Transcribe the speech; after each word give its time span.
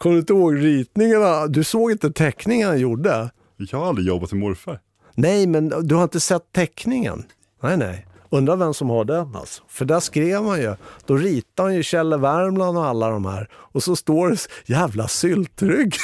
Kommer 0.00 0.14
du 0.14 0.20
inte 0.20 0.32
ihåg 0.32 0.56
ritningarna? 0.56 1.46
Du 1.46 1.64
såg 1.64 1.90
inte 1.90 2.10
teckningen 2.10 2.68
han 2.68 2.78
gjorde? 2.78 3.30
Jag 3.56 3.78
har 3.78 3.88
aldrig 3.88 4.06
jobbat 4.06 4.32
med 4.32 4.40
morfar. 4.40 4.80
Nej, 5.14 5.46
men 5.46 5.88
du 5.88 5.94
har 5.94 6.02
inte 6.02 6.20
sett 6.20 6.52
teckningen? 6.52 7.24
Nej, 7.62 7.76
nej. 7.76 8.06
Undrar 8.30 8.56
vem 8.56 8.74
som 8.74 8.90
har 8.90 9.04
den 9.04 9.36
alltså. 9.36 9.62
För 9.68 9.84
där 9.84 10.00
skrev 10.00 10.42
man 10.42 10.58
ju, 10.58 10.74
då 11.06 11.16
ritade 11.16 11.68
han 11.68 11.74
ju 11.74 11.82
Kjelle 11.82 12.16
Värmland 12.16 12.78
och 12.78 12.86
alla 12.86 13.10
de 13.10 13.24
här. 13.24 13.48
Och 13.52 13.82
så 13.82 13.96
står 13.96 14.30
det 14.30 14.38
jävla 14.66 15.08
syltrygg. 15.08 15.94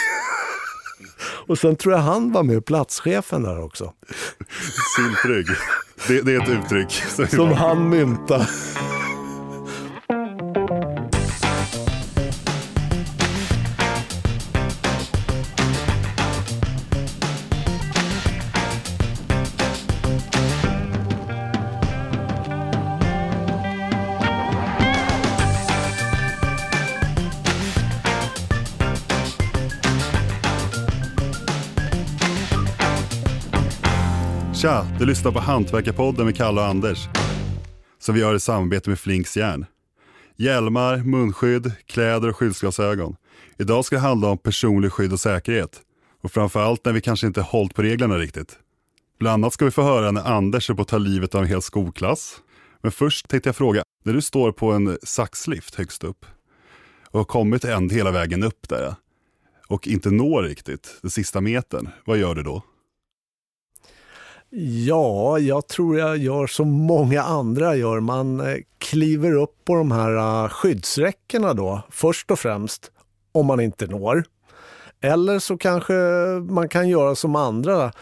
och 1.46 1.58
sen 1.58 1.76
tror 1.76 1.94
jag 1.94 2.00
han 2.00 2.32
var 2.32 2.42
med, 2.42 2.64
platschefen 2.64 3.42
där 3.42 3.64
också. 3.64 3.92
Syltrygg. 4.96 5.46
Det, 6.08 6.22
det 6.22 6.34
är 6.34 6.42
ett 6.42 6.48
uttryck. 6.48 6.92
Som 7.30 7.52
han 7.52 7.88
myntade. 7.88 8.46
Du 34.98 35.06
lyssnar 35.06 35.32
på 35.32 35.40
Hantverkarpodden 35.40 36.24
med 36.26 36.36
Kalle 36.36 36.60
och 36.60 36.66
Anders. 36.66 37.08
Som 37.98 38.14
vi 38.14 38.20
gör 38.20 38.34
i 38.34 38.40
samarbete 38.40 38.90
med 38.90 38.98
Flinks 38.98 39.36
järn. 39.36 39.66
Hjälmar, 40.36 40.96
munskydd, 40.96 41.72
kläder 41.86 42.28
och 42.28 42.36
skyddsglasögon. 42.36 43.16
Idag 43.58 43.84
ska 43.84 43.96
det 43.96 44.02
handla 44.02 44.28
om 44.28 44.38
personlig 44.38 44.92
skydd 44.92 45.12
och 45.12 45.20
säkerhet. 45.20 45.80
Och 46.22 46.32
framförallt 46.32 46.84
när 46.84 46.92
vi 46.92 47.00
kanske 47.00 47.26
inte 47.26 47.40
hållit 47.40 47.74
på 47.74 47.82
reglerna 47.82 48.18
riktigt. 48.18 48.58
Bland 49.18 49.44
annat 49.44 49.52
ska 49.52 49.64
vi 49.64 49.70
få 49.70 49.82
höra 49.82 50.10
när 50.10 50.22
Anders 50.22 50.70
är 50.70 50.74
på 50.74 50.82
att 50.82 50.88
ta 50.88 50.98
livet 50.98 51.34
av 51.34 51.42
en 51.42 51.48
hel 51.48 51.62
skolklass. 51.62 52.36
Men 52.82 52.92
först 52.92 53.28
tänkte 53.28 53.48
jag 53.48 53.56
fråga, 53.56 53.82
när 54.04 54.12
du 54.12 54.22
står 54.22 54.52
på 54.52 54.72
en 54.72 54.98
saxlift 55.02 55.74
högst 55.74 56.04
upp 56.04 56.26
och 57.10 57.20
har 57.20 57.24
kommit 57.24 57.64
en 57.64 57.90
hela 57.90 58.10
vägen 58.10 58.42
upp 58.42 58.68
där 58.68 58.94
och 59.68 59.88
inte 59.88 60.10
når 60.10 60.42
riktigt 60.42 60.98
den 61.02 61.10
sista 61.10 61.40
metern, 61.40 61.88
vad 62.04 62.18
gör 62.18 62.34
du 62.34 62.42
då? 62.42 62.62
Ja, 64.86 65.38
jag 65.38 65.68
tror 65.68 65.98
jag 65.98 66.16
gör 66.16 66.46
som 66.46 66.70
många 66.70 67.22
andra 67.22 67.76
gör. 67.76 68.00
Man 68.00 68.40
eh, 68.40 68.56
kliver 68.78 69.32
upp 69.32 69.64
på 69.64 69.74
de 69.74 69.92
här 69.92 70.16
eh, 70.16 70.48
skyddsräckena 70.48 71.54
då, 71.54 71.82
först 71.90 72.30
och 72.30 72.38
främst, 72.38 72.90
om 73.32 73.46
man 73.46 73.60
inte 73.60 73.86
når. 73.86 74.24
Eller 75.00 75.38
så 75.38 75.58
kanske 75.58 75.94
man 76.48 76.68
kan 76.68 76.88
göra 76.88 77.14
som 77.14 77.36
andra, 77.36 77.92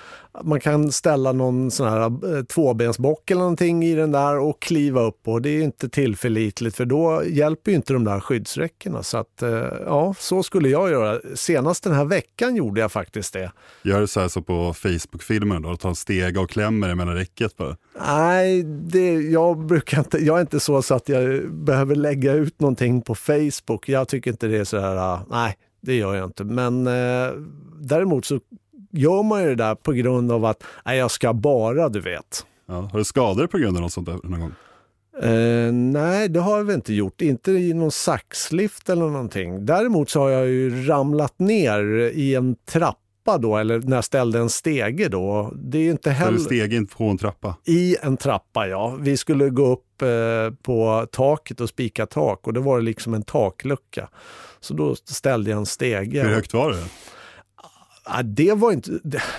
man 0.42 0.60
kan 0.60 0.92
ställa 0.92 1.32
någon 1.32 1.70
sån 1.70 1.88
här 1.88 2.36
eh, 2.36 2.44
tvåbensbock 2.44 3.30
eller 3.30 3.40
någonting 3.40 3.84
i 3.84 3.94
den 3.94 4.12
där 4.12 4.38
och 4.38 4.62
kliva 4.62 5.02
upp 5.02 5.28
och 5.28 5.42
det 5.42 5.50
är 5.50 5.62
inte 5.62 5.88
tillförlitligt 5.88 6.76
för 6.76 6.84
då 6.84 7.22
hjälper 7.26 7.70
ju 7.70 7.76
inte 7.76 7.92
de 7.92 8.04
där 8.04 8.20
skyddsräckena. 8.20 9.02
Så 9.02 9.18
att 9.18 9.42
eh, 9.42 9.50
ja, 9.86 10.14
så 10.18 10.42
skulle 10.42 10.68
jag 10.68 10.90
göra. 10.90 11.20
Senast 11.34 11.84
den 11.84 11.92
här 11.92 12.04
veckan 12.04 12.56
gjorde 12.56 12.80
jag 12.80 12.92
faktiskt 12.92 13.32
det. 13.32 13.52
Gör 13.82 14.00
du 14.00 14.06
så 14.06 14.20
här 14.20 14.28
som 14.28 14.44
på 14.44 14.74
Facebook-filmen 14.74 15.62
då? 15.62 15.76
Tar 15.76 15.88
en 15.88 15.94
stega 15.94 16.40
och 16.40 16.50
klämmer 16.50 16.88
det 16.88 16.94
mellan 16.94 17.14
räcket 17.14 17.56
bara? 17.56 17.76
Nej, 18.06 18.62
det, 18.62 19.12
jag, 19.12 19.66
brukar 19.66 19.98
inte, 19.98 20.18
jag 20.18 20.36
är 20.36 20.40
inte 20.40 20.60
så, 20.60 20.82
så 20.82 20.94
att 20.94 21.08
jag 21.08 21.52
behöver 21.52 21.94
lägga 21.94 22.32
ut 22.32 22.60
någonting 22.60 23.02
på 23.02 23.14
Facebook. 23.14 23.88
Jag 23.88 24.08
tycker 24.08 24.30
inte 24.30 24.46
det 24.46 24.58
är 24.58 24.64
så 24.64 24.78
här, 24.78 24.96
ah, 24.96 25.26
nej, 25.30 25.56
det 25.80 25.94
gör 25.94 26.14
jag 26.14 26.24
inte. 26.24 26.44
Men 26.44 26.86
eh, 26.86 27.32
däremot 27.80 28.24
så 28.24 28.40
gör 28.94 29.22
man 29.22 29.42
ju 29.42 29.48
det 29.48 29.54
där 29.54 29.74
på 29.74 29.92
grund 29.92 30.32
av 30.32 30.44
att 30.44 30.64
nej, 30.84 30.98
jag 30.98 31.10
ska 31.10 31.32
bara, 31.32 31.88
du 31.88 32.00
vet. 32.00 32.46
Ja, 32.66 32.74
har 32.74 32.98
du 32.98 33.04
skador 33.04 33.46
på 33.46 33.58
grund 33.58 33.76
av 33.76 33.82
något 33.82 33.92
sånt 33.92 34.06
där 34.06 34.18
någon 34.22 34.40
gång? 34.40 34.52
Eh, 35.22 35.72
nej, 35.72 36.28
det 36.28 36.40
har 36.40 36.58
jag 36.58 36.74
inte 36.74 36.94
gjort. 36.94 37.20
Inte 37.20 37.52
i 37.52 37.74
någon 37.74 37.90
saxlift 37.90 38.88
eller 38.88 39.06
någonting. 39.06 39.66
Däremot 39.66 40.10
så 40.10 40.20
har 40.20 40.30
jag 40.30 40.46
ju 40.46 40.86
ramlat 40.86 41.38
ner 41.38 41.82
i 42.14 42.34
en 42.34 42.56
trappa 42.66 43.38
då, 43.38 43.56
eller 43.56 43.78
när 43.78 43.96
jag 43.96 44.04
ställde 44.04 44.38
en 44.38 44.50
stege 44.50 45.08
då. 45.08 45.52
Det 45.54 45.78
är 45.78 45.82
ju 45.82 45.90
inte 45.90 46.10
heller... 46.10 46.38
Steg 46.38 46.74
in 46.74 46.86
på 46.86 47.04
en 47.04 47.18
trappa? 47.18 47.56
I 47.64 47.96
en 48.02 48.16
trappa, 48.16 48.66
ja. 48.66 48.96
Vi 49.00 49.16
skulle 49.16 49.50
gå 49.50 49.66
upp 49.66 50.02
eh, 50.02 50.08
på 50.62 51.06
taket 51.12 51.60
och 51.60 51.68
spika 51.68 52.06
tak 52.06 52.46
och 52.46 52.52
då 52.52 52.60
var 52.60 52.78
det 52.78 52.84
liksom 52.84 53.14
en 53.14 53.22
taklucka. 53.22 54.08
Så 54.60 54.74
då 54.74 54.94
ställde 54.94 55.50
jag 55.50 55.58
en 55.58 55.66
stege. 55.66 56.22
Hur 56.22 56.34
högt 56.34 56.54
var 56.54 56.70
det? 56.70 56.84
Ja, 58.06 58.22
det, 58.22 58.52
var 58.52 58.72
inte, 58.72 58.90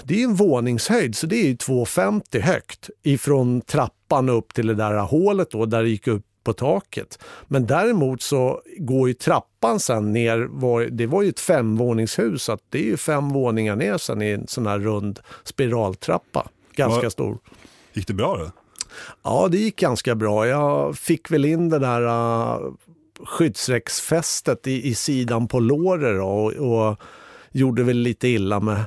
det, 0.04 0.22
är 0.22 0.24
en 0.24 0.36
våningshöjd, 0.36 1.16
så 1.16 1.28
det 1.28 1.36
är 1.36 1.54
2,50 1.54 2.40
högt 2.40 2.90
ifrån 3.04 3.62
trappan 3.62 4.30
upp 4.30 4.54
till 4.54 4.68
det 4.68 4.74
där 4.74 4.98
hålet 4.98 5.52
då, 5.52 5.66
där 5.66 5.84
det 5.84 5.90
gick 5.90 6.08
upp 6.08 6.26
på 6.44 6.54
taket. 6.54 7.20
Men 7.48 7.66
däremot 7.66 8.22
så 8.22 8.62
går 8.78 9.08
ju 9.08 9.14
trappan 9.14 9.80
sen 9.80 10.12
ner, 10.12 10.48
var, 10.50 10.82
det 10.82 11.08
var 11.08 11.22
ju 11.22 11.30
ett 11.30 11.40
femvåningshus, 11.40 12.44
så 12.44 12.58
det 12.70 12.80
är 12.80 12.84
ju 12.84 12.98
fem 12.98 13.30
våningar 13.30 13.76
ner 13.76 13.98
sen 13.98 14.22
i 14.22 14.30
en 14.30 14.48
sån 14.48 14.68
här 14.68 14.80
rund 14.80 15.20
spiraltrappa. 15.44 16.48
Ganska 16.76 17.04
ja, 17.04 17.10
stor. 17.10 17.38
Gick 17.94 18.08
det 18.08 18.14
bra 18.14 18.38
då? 18.38 18.52
Ja, 19.24 19.48
det 19.52 19.58
gick 19.58 19.76
ganska 19.76 20.16
bra. 20.16 20.48
Jag 20.48 20.98
fick 20.98 21.32
väl 21.32 21.46
in 21.46 21.70
det 21.70 21.80
där 21.80 22.02
uh, 22.02 22.74
skyddsräcksfästet 23.24 24.68
i, 24.68 24.88
i 24.88 24.96
sidan 24.96 25.48
på 25.48 25.60
låret 25.60 26.22
och, 26.22 26.54
och 26.54 27.00
gjorde 27.60 27.84
väl 27.84 27.98
lite 27.98 28.28
illa 28.28 28.60
med 28.60 28.86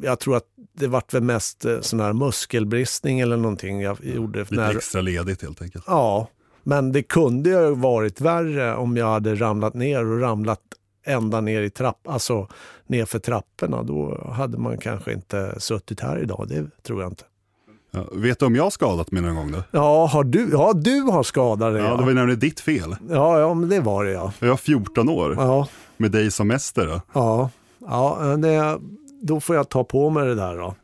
jag 0.00 0.18
tror 0.18 0.36
att 0.36 0.44
det 0.72 0.86
vart 0.86 1.14
väl 1.14 1.22
mest 1.22 1.64
eh, 1.64 1.80
sån 1.80 2.00
här 2.00 2.12
muskelbristning 2.12 3.20
eller 3.20 3.36
någonting 3.36 3.80
jag 3.80 4.04
gjorde. 4.04 4.38
Lite 4.38 4.54
när... 4.54 4.76
extra 4.76 5.00
ledigt 5.00 5.42
helt 5.42 5.62
enkelt. 5.62 5.84
Ja, 5.86 6.28
men 6.62 6.92
det 6.92 7.02
kunde 7.02 7.50
ju 7.50 7.74
varit 7.74 8.20
värre 8.20 8.76
om 8.76 8.96
jag 8.96 9.06
hade 9.06 9.34
ramlat 9.34 9.74
ner 9.74 10.06
och 10.06 10.20
ramlat 10.20 10.60
ända 11.06 11.40
ner 11.40 11.62
i 11.62 11.70
trapp, 11.70 12.08
alltså 12.08 12.48
ner 12.86 13.04
för 13.04 13.18
trapporna. 13.18 13.82
Då 13.82 14.30
hade 14.32 14.58
man 14.58 14.78
kanske 14.78 15.12
inte 15.12 15.54
suttit 15.58 16.00
här 16.00 16.18
idag, 16.18 16.46
det 16.48 16.82
tror 16.82 17.02
jag 17.02 17.10
inte. 17.10 17.24
Ja, 17.90 18.04
vet 18.12 18.38
du 18.38 18.46
om 18.46 18.56
jag 18.56 18.62
har 18.62 18.70
skadat 18.70 19.10
mig 19.10 19.22
någon 19.22 19.34
gång 19.34 19.52
då? 19.52 19.62
Ja, 19.70 20.06
har 20.06 20.24
du, 20.24 20.48
ja, 20.52 20.72
du 20.72 21.00
har 21.00 21.22
skadat 21.22 21.74
dig. 21.74 21.82
Ja, 21.82 21.96
det 21.96 22.04
var 22.04 22.12
nämligen 22.12 22.40
ditt 22.40 22.60
fel. 22.60 22.96
Ja, 23.10 23.40
ja, 23.40 23.54
men 23.54 23.68
det 23.68 23.80
var 23.80 24.04
det 24.04 24.10
ja. 24.10 24.32
Jag 24.38 24.48
var 24.48 24.56
14 24.56 25.08
år, 25.08 25.34
ja. 25.38 25.68
med 25.96 26.10
dig 26.10 26.30
som 26.30 26.48
mäster. 26.48 26.86
Då. 26.86 27.00
Ja, 27.12 27.50
ja 27.80 28.36
det, 28.36 28.80
då 29.22 29.40
får 29.40 29.56
jag 29.56 29.68
ta 29.68 29.84
på 29.84 30.10
mig 30.10 30.26
det 30.26 30.34
där 30.34 30.56
då. 30.56 30.74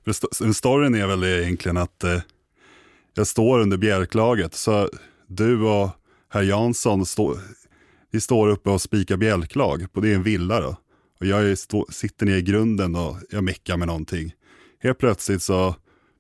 Storyn 0.54 0.94
är 0.94 1.06
väl 1.06 1.24
egentligen 1.24 1.76
att 1.76 2.04
eh, 2.04 2.20
jag 3.14 3.26
står 3.26 3.60
under 3.60 3.76
bjälklaget, 3.76 4.54
så 4.54 4.88
du 5.26 5.62
och 5.62 5.90
herr 6.28 6.42
Jansson 6.42 7.06
stå, 7.06 7.36
vi 8.10 8.20
står 8.20 8.48
uppe 8.48 8.70
och 8.70 8.82
spikar 8.82 9.16
bjälklag, 9.16 9.92
på 9.92 10.00
det 10.00 10.10
är 10.10 10.14
en 10.14 10.22
villa 10.22 10.60
då. 10.60 10.76
Och 11.20 11.26
jag 11.26 11.58
stå, 11.58 11.86
sitter 11.90 12.26
ner 12.26 12.36
i 12.36 12.42
grunden 12.42 12.94
och 12.94 13.16
jag 13.30 13.44
meckar 13.44 13.76
med 13.76 13.88
någonting. 13.88 14.34
Helt 14.82 14.98
plötsligt 14.98 15.42
så 15.42 15.74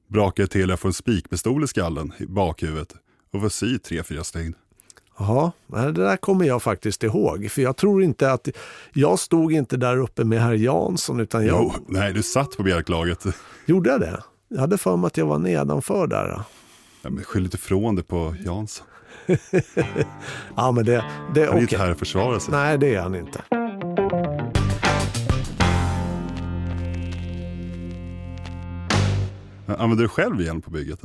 brakar 0.08 0.42
det 0.42 0.48
till, 0.48 0.68
jag 0.68 0.80
får 0.80 0.88
en 0.88 0.92
spikpistol 0.92 1.64
i 1.64 1.66
skallen, 1.66 2.12
i 2.18 2.26
bakhuvudet 2.26 2.94
och 3.32 3.40
får 3.40 3.48
sy 3.48 3.78
tre, 3.78 4.02
fyra 4.02 4.24
stygn. 4.24 4.54
Ja, 5.18 5.52
det 5.66 5.92
där 5.92 6.16
kommer 6.16 6.44
jag 6.44 6.62
faktiskt 6.62 7.02
ihåg. 7.02 7.50
För 7.50 7.62
jag 7.62 7.76
tror 7.76 8.02
inte 8.02 8.32
att... 8.32 8.48
Jag 8.92 9.18
stod 9.18 9.52
inte 9.52 9.76
där 9.76 9.96
uppe 9.96 10.24
med 10.24 10.40
herr 10.42 10.54
Jansson 10.54 11.20
utan 11.20 11.46
jag... 11.46 11.56
Jo, 11.62 11.72
nej, 11.86 12.12
du 12.12 12.22
satt 12.22 12.56
på 12.56 12.62
bjälklaget. 12.62 13.24
Gjorde 13.66 13.90
jag 13.90 14.00
det? 14.00 14.22
Jag 14.48 14.60
hade 14.60 14.78
för 14.78 14.96
mig 14.96 15.06
att 15.06 15.16
jag 15.16 15.26
var 15.26 15.38
nedanför 15.38 16.06
där. 16.06 16.42
Ja, 17.02 17.10
men 17.10 17.24
skyll 17.24 17.44
inte 17.44 17.56
ifrån 17.56 17.96
det 17.96 18.02
på 18.02 18.34
Jansson. 18.44 18.86
ja, 20.56 20.72
men 20.72 20.84
det... 20.84 21.04
det 21.34 21.46
han 21.46 21.56
är 21.56 21.60
inte 21.60 21.78
här 21.78 21.90
att 21.90 21.98
försvara 21.98 22.40
sig. 22.40 22.54
Nej, 22.54 22.78
det 22.78 22.94
är 22.94 23.02
han 23.02 23.14
inte. 23.14 23.42
Använder 29.78 30.02
du 30.02 30.08
själv 30.08 30.40
hjälm 30.40 30.62
på 30.62 30.70
bygget? 30.70 31.00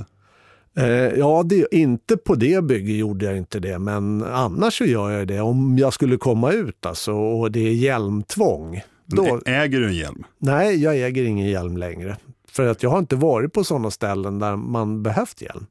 Eh, 0.80 1.20
ja, 1.20 1.44
det, 1.46 1.68
inte 1.72 2.18
på 2.18 2.36
det 2.36 2.64
bygget 2.64 2.96
gjorde 2.96 3.26
jag 3.26 3.38
inte 3.38 3.60
det, 3.60 3.80
men 3.80 4.24
annars 4.24 4.78
så 4.78 4.86
gör 4.86 5.10
jag 5.12 5.28
det. 5.28 5.42
Om 5.42 5.78
jag 5.78 5.94
skulle 5.94 6.18
komma 6.18 6.52
ut 6.52 6.86
alltså, 6.86 7.14
och 7.14 7.52
det 7.52 7.60
är 7.60 7.74
hjälmtvång. 7.74 8.82
Då... 9.06 9.42
Äger 9.46 9.80
du 9.80 9.88
en 9.88 9.96
hjälm? 9.96 10.24
Nej, 10.38 10.84
jag 10.84 10.98
äger 10.98 11.24
ingen 11.24 11.48
hjälm 11.48 11.78
längre. 11.78 12.18
För 12.48 12.68
att 12.68 12.84
jag 12.84 12.90
har 12.90 13.00
inte 13.00 13.16
varit 13.16 13.54
på 13.54 13.64
sådana 13.64 13.92
ställen 13.92 14.40
där 14.40 14.56
man 14.56 15.04
behövt 15.04 15.42
hjälm. 15.42 15.66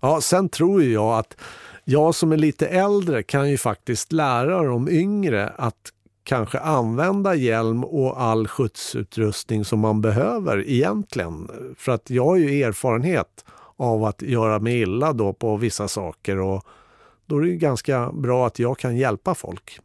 Ja, 0.00 0.20
sen 0.20 0.48
tror 0.48 0.82
jag 0.82 1.18
att 1.18 1.36
jag 1.84 2.14
som 2.14 2.32
är 2.32 2.36
lite 2.36 2.66
äldre 2.66 3.22
kan 3.22 3.50
ju 3.50 3.58
faktiskt 3.58 4.12
lära 4.12 4.62
de 4.62 4.88
yngre 4.88 5.48
att 5.48 5.76
kanske 6.22 6.58
använda 6.58 7.34
hjälm 7.34 7.84
och 7.84 8.22
all 8.22 8.48
skyddsutrustning 8.48 9.64
som 9.64 9.80
man 9.80 10.00
behöver 10.00 10.68
egentligen. 10.68 11.50
För 11.76 11.92
att 11.92 12.10
jag 12.10 12.26
har 12.26 12.36
ju 12.36 12.62
erfarenhet 12.62 13.44
av 13.80 14.04
att 14.04 14.22
göra 14.22 14.58
mig 14.58 14.80
illa 14.80 15.12
då 15.12 15.32
på 15.32 15.56
vissa 15.56 15.88
saker 15.88 16.38
och 16.38 16.66
då 17.26 17.38
är 17.38 17.42
det 17.42 17.56
ganska 17.56 18.12
bra 18.12 18.46
att 18.46 18.58
jag 18.58 18.78
kan 18.78 18.96
hjälpa 18.96 19.34
folk. 19.34 19.78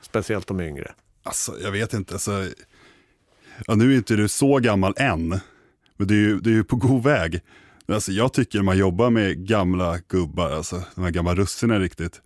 Speciellt 0.00 0.46
de 0.46 0.60
yngre. 0.60 0.92
Alltså, 1.22 1.52
jag 1.62 1.72
vet 1.72 1.94
inte. 1.94 2.14
Alltså, 2.14 2.46
ja, 3.66 3.74
nu 3.74 3.92
är 3.92 3.96
inte 3.96 4.16
du 4.16 4.28
så 4.28 4.58
gammal 4.58 4.94
än, 4.96 5.28
men 5.96 6.06
du 6.06 6.14
är 6.14 6.28
ju, 6.28 6.40
du 6.40 6.50
är 6.50 6.54
ju 6.54 6.64
på 6.64 6.76
god 6.76 7.02
väg. 7.02 7.40
Alltså, 7.88 8.12
jag 8.12 8.32
tycker 8.32 8.58
när 8.58 8.64
man 8.64 8.78
jobbar 8.78 9.10
med 9.10 9.46
gamla 9.46 9.98
gubbar, 10.08 10.50
alltså, 10.50 10.82
de 10.94 11.04
här 11.04 11.10
gamla 11.10 11.34
russinen 11.34 11.80
riktigt, 11.80 12.22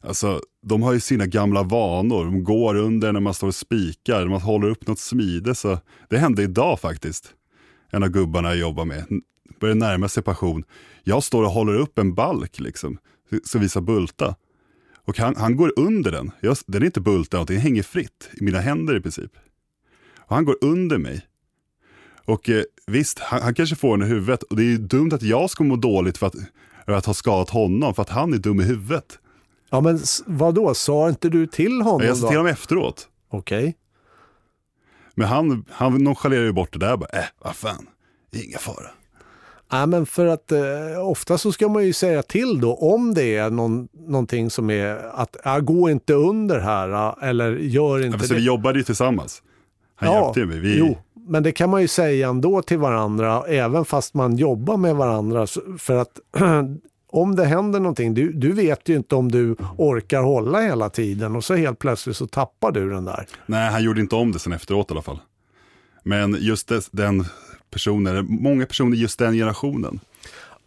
alltså, 0.00 0.40
de 0.62 0.82
har 0.82 0.92
ju 0.92 1.00
sina 1.00 1.26
gamla 1.26 1.62
vanor. 1.62 2.24
De 2.24 2.44
går 2.44 2.74
under 2.74 3.12
när 3.12 3.20
man 3.20 3.34
står 3.34 3.48
och 3.48 3.54
spikar, 3.54 4.26
man 4.26 4.40
håller 4.40 4.68
upp 4.68 4.86
något 4.86 4.98
smide. 4.98 5.54
Så 5.54 5.78
det 6.08 6.18
hände 6.18 6.42
idag 6.42 6.80
faktiskt. 6.80 7.34
En 7.90 8.02
av 8.02 8.08
gubbarna 8.08 8.48
jag 8.48 8.58
jobbar 8.58 8.84
med 8.84 9.04
börjar 9.60 9.74
närma 9.74 10.08
sig 10.08 10.22
passion. 10.22 10.64
Jag 11.04 11.22
står 11.22 11.42
och 11.42 11.50
håller 11.50 11.74
upp 11.74 11.98
en 11.98 12.14
balk 12.14 12.60
liksom, 12.60 12.98
så 13.44 13.58
visa 13.58 13.80
bulta. 13.80 14.34
Och 15.06 15.18
han, 15.18 15.36
han 15.36 15.56
går 15.56 15.72
under 15.76 16.12
den. 16.12 16.30
Jag, 16.40 16.56
den 16.66 16.82
är 16.82 16.86
inte 16.86 17.00
bultad, 17.00 17.46
den 17.46 17.56
hänger 17.56 17.82
fritt 17.82 18.30
i 18.32 18.44
mina 18.44 18.60
händer 18.60 18.96
i 18.96 19.00
princip. 19.00 19.32
Och 20.18 20.34
han 20.34 20.44
går 20.44 20.56
under 20.60 20.98
mig. 20.98 21.26
Och 22.24 22.48
eh, 22.48 22.62
visst, 22.86 23.18
han, 23.18 23.42
han, 23.42 23.54
kanske 23.54 23.76
får 23.76 23.96
den 23.96 24.06
i 24.06 24.10
huvudet. 24.10 24.42
Och 24.42 24.56
det 24.56 24.62
är 24.62 24.66
ju 24.66 24.78
dumt 24.78 25.10
att 25.12 25.22
jag 25.22 25.50
ska 25.50 25.64
må 25.64 25.76
dåligt 25.76 26.18
för 26.18 26.26
att, 26.26 26.34
för 26.84 26.92
att 26.92 27.06
ha 27.06 27.14
skadat 27.14 27.50
honom, 27.50 27.94
för 27.94 28.02
att 28.02 28.08
han 28.08 28.34
är 28.34 28.38
dum 28.38 28.60
i 28.60 28.64
huvudet. 28.64 29.18
Ja 29.70 29.80
men 29.80 30.00
vad 30.26 30.54
då? 30.54 30.74
sa 30.74 31.08
inte 31.08 31.28
du 31.28 31.46
till 31.46 31.82
honom 31.82 32.06
Jag 32.06 32.16
sa 32.16 32.28
till 32.28 32.36
honom 32.36 32.52
efteråt. 32.52 33.08
Okej. 33.28 33.58
Okay. 33.58 33.72
Men 35.14 35.28
han, 35.28 35.64
han 35.70 36.04
nonchalerar 36.04 36.44
ju 36.44 36.52
bort 36.52 36.72
det 36.72 36.78
där 36.78 36.96
bara, 36.96 37.18
äh, 37.18 37.24
vad 37.38 37.56
fan, 37.56 37.86
inga 38.32 38.58
fara. 38.58 38.90
Nej, 39.74 39.86
men 39.86 40.06
för 40.06 40.26
att 40.26 40.52
eh, 40.52 40.60
ofta 41.08 41.38
så 41.38 41.52
ska 41.52 41.68
man 41.68 41.84
ju 41.84 41.92
säga 41.92 42.22
till 42.22 42.60
då 42.60 42.74
om 42.74 43.14
det 43.14 43.36
är 43.36 43.50
någon, 43.50 43.88
någonting 44.06 44.50
som 44.50 44.70
är 44.70 44.96
att 45.14 45.46
äh, 45.46 45.58
gå 45.58 45.90
inte 45.90 46.14
under 46.14 46.60
här 46.60 47.24
eller 47.24 47.56
gör 47.56 48.04
inte 48.06 48.18
ja, 48.20 48.28
det. 48.28 48.34
Vi 48.34 48.44
jobbade 48.44 48.78
ju 48.78 48.84
tillsammans. 48.84 49.42
Han 49.96 50.12
ja, 50.12 50.24
hjälpte 50.24 50.46
mig. 50.46 50.58
Vi... 50.58 50.78
Jo, 50.78 50.98
men 51.28 51.42
det 51.42 51.52
kan 51.52 51.70
man 51.70 51.82
ju 51.82 51.88
säga 51.88 52.28
ändå 52.28 52.62
till 52.62 52.78
varandra 52.78 53.42
även 53.48 53.84
fast 53.84 54.14
man 54.14 54.36
jobbar 54.36 54.76
med 54.76 54.96
varandra. 54.96 55.46
För 55.78 55.96
att 55.96 56.20
om 57.12 57.36
det 57.36 57.44
händer 57.44 57.80
någonting, 57.80 58.14
du, 58.14 58.32
du 58.32 58.52
vet 58.52 58.88
ju 58.88 58.96
inte 58.96 59.14
om 59.14 59.32
du 59.32 59.56
orkar 59.78 60.22
hålla 60.22 60.60
hela 60.60 60.90
tiden 60.90 61.36
och 61.36 61.44
så 61.44 61.54
helt 61.54 61.78
plötsligt 61.78 62.16
så 62.16 62.26
tappar 62.26 62.72
du 62.72 62.90
den 62.90 63.04
där. 63.04 63.26
Nej, 63.46 63.70
han 63.70 63.82
gjorde 63.82 64.00
inte 64.00 64.14
om 64.16 64.32
det 64.32 64.38
sen 64.38 64.52
efteråt 64.52 64.90
i 64.90 64.92
alla 64.92 65.02
fall. 65.02 65.18
Men 66.02 66.36
just 66.40 66.68
det, 66.68 66.88
den 66.90 67.24
personer, 67.74 68.22
många 68.22 68.66
personer 68.66 68.96
just 68.96 69.18
den 69.18 69.34
generationen. 69.34 70.00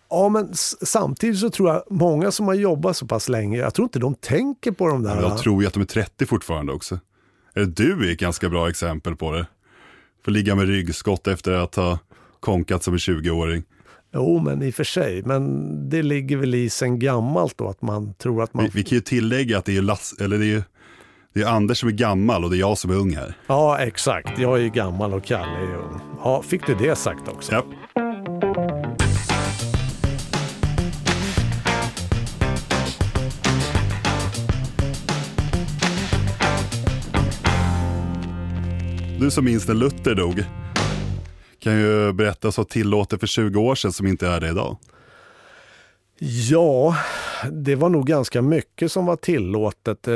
Ja, 0.09 0.29
men 0.29 0.53
samtidigt 0.81 1.39
så 1.39 1.49
tror 1.49 1.69
jag 1.69 1.83
många 1.89 2.31
som 2.31 2.47
har 2.47 2.53
jobbat 2.53 2.97
så 2.97 3.07
pass 3.07 3.29
länge, 3.29 3.57
jag 3.57 3.73
tror 3.73 3.85
inte 3.85 3.99
de 3.99 4.15
tänker 4.15 4.71
på 4.71 4.87
de 4.87 5.03
där. 5.03 5.15
Ja, 5.15 5.21
jag 5.21 5.37
tror 5.37 5.61
ju 5.61 5.67
att 5.67 5.73
de 5.73 5.81
är 5.81 5.85
30 5.85 6.25
fortfarande 6.25 6.73
också. 6.73 6.99
Du 7.67 8.07
är 8.07 8.11
ett 8.11 8.19
ganska 8.19 8.49
bra 8.49 8.69
exempel 8.69 9.15
på 9.15 9.31
det. 9.31 9.47
Får 10.25 10.31
ligga 10.31 10.55
med 10.55 10.67
ryggskott 10.67 11.27
efter 11.27 11.51
att 11.51 11.75
ha 11.75 11.99
konkat 12.39 12.83
som 12.83 12.93
en 12.93 12.97
20-åring. 12.97 13.63
Jo, 14.13 14.39
men 14.39 14.63
i 14.63 14.69
och 14.69 14.75
för 14.75 14.83
sig. 14.83 15.23
Men 15.23 15.89
det 15.89 16.01
ligger 16.01 16.37
väl 16.37 16.55
i 16.55 16.69
sen 16.69 16.99
gammalt 16.99 17.57
då 17.57 17.69
att 17.69 17.81
man 17.81 18.13
tror 18.13 18.43
att 18.43 18.53
man... 18.53 18.63
Vi, 18.63 18.71
vi 18.73 18.83
kan 18.83 18.95
ju 18.95 19.01
tillägga 19.01 19.57
att 19.57 19.65
det 19.65 19.77
är, 19.77 19.81
Lass, 19.81 20.15
eller 20.19 20.37
det 20.39 20.45
är 20.45 20.63
det 21.37 21.43
är 21.43 21.47
Anders 21.47 21.79
som 21.79 21.89
är 21.89 21.93
gammal 21.93 22.43
och 22.43 22.49
det 22.49 22.57
är 22.57 22.59
jag 22.59 22.77
som 22.77 22.91
är 22.91 22.95
ung 22.95 23.15
här. 23.15 23.33
Ja, 23.47 23.77
exakt. 23.79 24.39
Jag 24.39 24.61
är 24.61 24.67
gammal 24.67 25.13
och 25.13 25.23
Kalle 25.23 25.57
är 25.57 25.75
ung. 25.75 25.99
Ja, 26.23 26.41
fick 26.41 26.65
du 26.67 26.75
det 26.75 26.95
sagt 26.95 27.27
också? 27.27 27.51
Ja. 27.51 27.65
Du 39.19 39.31
som 39.31 39.45
minns 39.45 39.67
när 39.67 39.75
Luther 39.75 40.15
dog, 40.15 40.43
kan 41.59 41.79
ju 41.79 42.13
berätta 42.13 42.51
så 42.51 42.63
tillåtet 42.63 43.19
för 43.19 43.27
20 43.27 43.61
år 43.61 43.75
sedan 43.75 43.93
som 43.93 44.07
inte 44.07 44.27
är 44.27 44.39
det 44.39 44.49
idag. 44.49 44.77
Ja, 46.19 46.95
det 47.51 47.75
var 47.75 47.89
nog 47.89 48.07
ganska 48.07 48.41
mycket 48.41 48.91
som 48.91 49.05
var 49.05 49.15
tillåtet. 49.15 50.07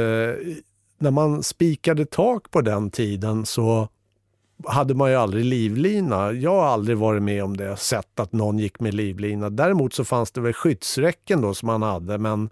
När 1.02 1.12
man 1.12 1.44
spikade 1.44 2.06
tak 2.06 2.52
på 2.52 2.62
den 2.62 2.92
tiden 2.92 3.46
så 3.46 3.88
hade 4.66 4.94
man 4.94 5.10
ju 5.10 5.16
aldrig 5.16 5.46
livlina. 5.46 6.32
Jag 6.32 6.52
har 6.52 6.66
aldrig 6.66 6.98
varit 6.98 7.24
med 7.24 7.44
om 7.44 7.58
det, 7.58 7.78
sett 7.78 8.20
att 8.20 8.34
någon 8.34 8.60
gick 8.60 8.80
med 8.80 8.94
livlina. 8.94 9.50
Däremot 9.50 9.94
så 9.94 10.06
fanns 10.06 10.32
det 10.32 10.42
väl 10.42 10.54
skyddsräcken 10.54 11.42
då 11.42 11.54
som 11.54 11.68
man 11.68 11.82
hade. 11.82 12.18
Men, 12.18 12.50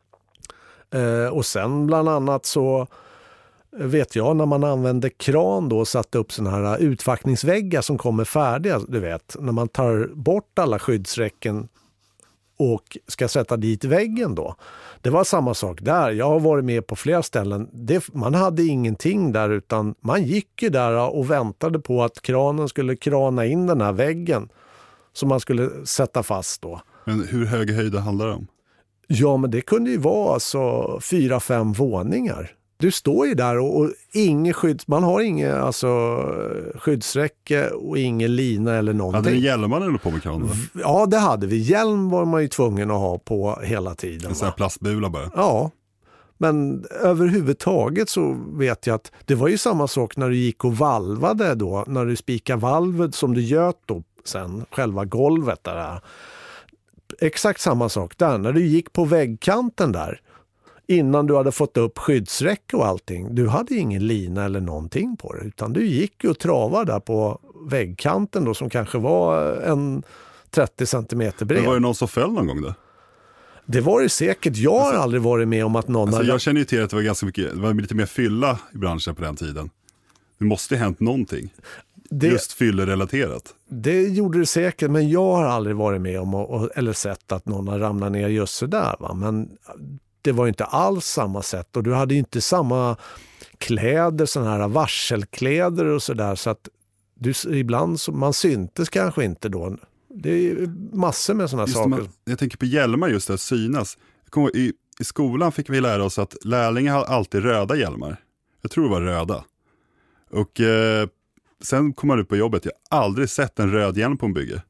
eh, 0.93 1.33
och 1.33 1.45
sen 1.45 1.87
bland 1.87 2.09
annat 2.09 2.45
så 2.45 2.87
eh, 3.79 3.85
vet 3.85 4.15
jag 4.15 4.35
när 4.35 4.45
man 4.45 4.63
använde 4.63 5.09
kran 5.09 5.69
då 5.69 5.79
och 5.79 5.87
satte 5.87 6.17
upp 6.17 6.31
såna 6.31 6.49
här 6.49 6.77
utfackningsväggar 6.77 7.81
som 7.81 7.97
kommer 7.97 8.23
färdiga. 8.23 8.79
Du 8.87 8.99
vet, 8.99 9.35
när 9.39 9.51
man 9.51 9.67
tar 9.67 10.09
bort 10.13 10.59
alla 10.59 10.79
skyddsräcken 10.79 11.67
och 12.59 12.97
ska 13.07 13.27
sätta 13.27 13.57
dit 13.57 13.83
väggen 13.83 14.35
då. 14.35 14.55
Det 15.01 15.09
var 15.09 15.23
samma 15.23 15.53
sak 15.53 15.81
där. 15.81 16.11
Jag 16.11 16.25
har 16.25 16.39
varit 16.39 16.65
med 16.65 16.87
på 16.87 16.95
flera 16.95 17.23
ställen. 17.23 17.69
Det, 17.73 18.13
man 18.13 18.33
hade 18.33 18.63
ingenting 18.63 19.31
där 19.31 19.49
utan 19.49 19.95
man 19.99 20.23
gick 20.23 20.61
ju 20.61 20.69
där 20.69 21.15
och 21.15 21.31
väntade 21.31 21.79
på 21.79 22.03
att 22.03 22.21
kranen 22.21 22.69
skulle 22.69 22.95
krana 22.95 23.45
in 23.45 23.67
den 23.67 23.81
här 23.81 23.91
väggen 23.91 24.49
som 25.13 25.29
man 25.29 25.39
skulle 25.39 25.85
sätta 25.85 26.23
fast 26.23 26.61
då. 26.61 26.81
Men 27.05 27.27
hur 27.27 27.45
hög 27.45 27.71
höjd 27.71 27.95
handlar 27.95 28.27
det 28.27 28.33
om? 28.33 28.47
Ja, 29.07 29.37
men 29.37 29.51
det 29.51 29.61
kunde 29.61 29.89
ju 29.91 29.97
vara 29.97 30.33
alltså 30.33 30.99
fyra, 31.01 31.39
fem 31.39 31.73
våningar. 31.73 32.51
Du 32.81 32.91
står 32.91 33.27
ju 33.27 33.33
där 33.33 33.57
och, 33.59 33.79
och 33.79 33.91
ingen 34.11 34.53
skydd, 34.53 34.83
man 34.85 35.03
har 35.03 35.21
inget 35.21 35.53
alltså, 35.53 35.87
skyddsräcke 36.75 37.69
och 37.69 37.97
ingen 37.97 38.35
lina 38.35 38.75
eller 38.75 38.93
någonting. 38.93 39.23
Hade 39.23 39.35
ni 39.35 39.39
hjälmar 39.39 39.81
eller 39.81 39.97
på 39.97 40.11
med 40.11 40.23
kranen? 40.23 40.49
Ja, 40.73 41.05
det 41.05 41.17
hade 41.17 41.47
vi. 41.47 41.57
Hjälm 41.57 42.09
var 42.09 42.25
man 42.25 42.41
ju 42.41 42.47
tvungen 42.47 42.91
att 42.91 42.97
ha 42.97 43.17
på 43.17 43.59
hela 43.63 43.95
tiden. 43.95 44.29
En 44.29 44.35
sån 44.35 44.45
här 44.45 44.53
plastbula 44.53 45.09
bara? 45.09 45.31
Ja. 45.35 45.71
Men 46.37 46.85
överhuvudtaget 47.01 48.09
så 48.09 48.37
vet 48.53 48.87
jag 48.87 48.95
att 48.95 49.11
det 49.25 49.35
var 49.35 49.47
ju 49.47 49.57
samma 49.57 49.87
sak 49.87 50.17
när 50.17 50.29
du 50.29 50.37
gick 50.37 50.65
och 50.65 50.77
valvade 50.77 51.55
då, 51.55 51.83
när 51.87 52.05
du 52.05 52.15
spikade 52.15 52.59
valvet 52.59 53.15
som 53.15 53.33
du 53.33 53.41
göt 53.41 53.79
då 53.85 54.03
sen, 54.25 54.65
själva 54.71 55.05
golvet 55.05 55.63
där. 55.63 56.01
Exakt 57.19 57.61
samma 57.61 57.89
sak 57.89 58.17
där, 58.17 58.37
när 58.37 58.53
du 58.53 58.65
gick 58.65 58.93
på 58.93 59.05
väggkanten 59.05 59.91
där 59.91 60.21
innan 60.89 61.27
du 61.27 61.35
hade 61.35 61.51
fått 61.51 61.77
upp 61.77 61.97
skyddsräcke 61.97 62.77
och 62.77 62.85
allting. 62.85 63.35
Du 63.35 63.47
hade 63.47 63.75
ingen 63.75 64.07
lina 64.07 64.45
eller 64.45 64.61
någonting 64.61 65.17
på 65.17 65.33
det 65.33 65.41
utan 65.41 65.73
du 65.73 65.85
gick 65.85 66.23
och 66.23 66.39
travade 66.39 66.91
där 66.91 66.99
på 66.99 67.39
väggkanten 67.69 68.45
då 68.45 68.53
som 68.53 68.69
kanske 68.69 68.97
var 68.97 69.55
en 69.55 70.03
30 70.49 70.85
centimeter 70.85 71.45
bred. 71.45 71.59
Men 71.59 71.67
var 71.67 71.73
det 71.73 71.79
någon 71.79 71.95
som 71.95 72.07
föll 72.07 72.31
någon 72.31 72.47
gång 72.47 72.61
då? 72.61 72.73
Det 73.65 73.81
var 73.81 74.01
det 74.01 74.09
säkert. 74.09 74.57
Jag 74.57 74.71
har 74.71 74.79
alltså, 74.79 75.01
aldrig 75.01 75.21
varit 75.21 75.47
med 75.47 75.65
om 75.65 75.75
att 75.75 75.87
någon 75.87 76.07
alltså, 76.07 76.21
har... 76.21 76.25
Jag 76.25 76.41
känner 76.41 76.59
ju 76.59 76.65
till 76.65 76.83
att 76.83 76.89
det 76.89 76.95
var 76.95 77.03
ganska 77.03 77.25
mycket, 77.25 77.55
det 77.55 77.61
var 77.61 77.73
lite 77.73 77.95
mer 77.95 78.05
fylla 78.05 78.59
i 78.73 78.77
branschen 78.77 79.15
på 79.15 79.21
den 79.21 79.35
tiden. 79.35 79.69
Det 80.37 80.45
måste 80.45 80.75
ha 80.75 80.83
hänt 80.83 80.99
någonting. 80.99 81.53
Det, 82.09 82.27
Just 82.27 82.53
fyllerelaterat. 82.53 83.53
Det 83.67 84.01
gjorde 84.01 84.39
det 84.39 84.45
säkert, 84.45 84.91
men 84.91 85.09
jag 85.09 85.35
har 85.35 85.45
aldrig 85.45 85.75
varit 85.75 86.01
med 86.01 86.19
om 86.19 86.69
eller 86.75 86.93
sett 86.93 87.31
att 87.31 87.45
någon 87.45 87.67
har 87.67 87.79
ramlat 87.79 88.11
ner 88.11 88.27
just 88.27 88.53
sådär. 88.53 88.95
Va? 88.99 89.13
Men 89.13 89.49
det 90.21 90.31
var 90.31 90.47
inte 90.47 90.65
alls 90.65 91.05
samma 91.05 91.41
sätt 91.41 91.77
och 91.77 91.83
du 91.83 91.93
hade 91.93 92.15
inte 92.15 92.41
samma 92.41 92.97
kläder, 93.57 94.25
sådana 94.25 94.51
här 94.51 94.67
varselkläder 94.67 95.85
och 95.85 96.03
sådär. 96.03 96.35
Så 96.35 96.49
att 96.49 96.69
du, 97.15 97.33
ibland 97.57 97.99
så, 97.99 98.11
man 98.11 98.33
syntes 98.33 98.89
kanske 98.89 99.25
inte 99.25 99.49
då. 99.49 99.77
Det 100.09 100.29
är 100.29 100.55
massor 100.95 101.33
med 101.33 101.49
sådana 101.49 101.67
saker. 101.67 101.89
Man, 101.89 102.09
jag 102.25 102.39
tänker 102.39 102.57
på 102.57 102.65
hjälmar 102.65 103.09
just 103.09 103.27
det, 103.27 103.33
att 103.33 103.41
synas. 103.41 103.97
I, 104.53 104.73
I 104.99 105.03
skolan 105.03 105.51
fick 105.51 105.69
vi 105.69 105.81
lära 105.81 106.03
oss 106.03 106.19
att 106.19 106.45
lärlingar 106.45 106.93
har 106.93 107.03
alltid 107.03 107.43
röda 107.43 107.75
hjälmar. 107.75 108.17
Jag 108.61 108.71
tror 108.71 108.83
det 108.83 108.89
var 108.89 109.01
röda. 109.01 109.43
Och 110.31 110.59
eh, 110.61 111.07
sen 111.63 111.93
kom 111.93 112.07
man 112.07 112.19
ut 112.19 112.29
på 112.29 112.37
jobbet, 112.37 112.65
jag 112.65 112.71
har 112.89 113.05
aldrig 113.05 113.29
sett 113.29 113.59
en 113.59 113.71
röd 113.71 113.97
hjälm 113.97 114.17
på 114.17 114.25
en 114.25 114.33
bygge. 114.33 114.61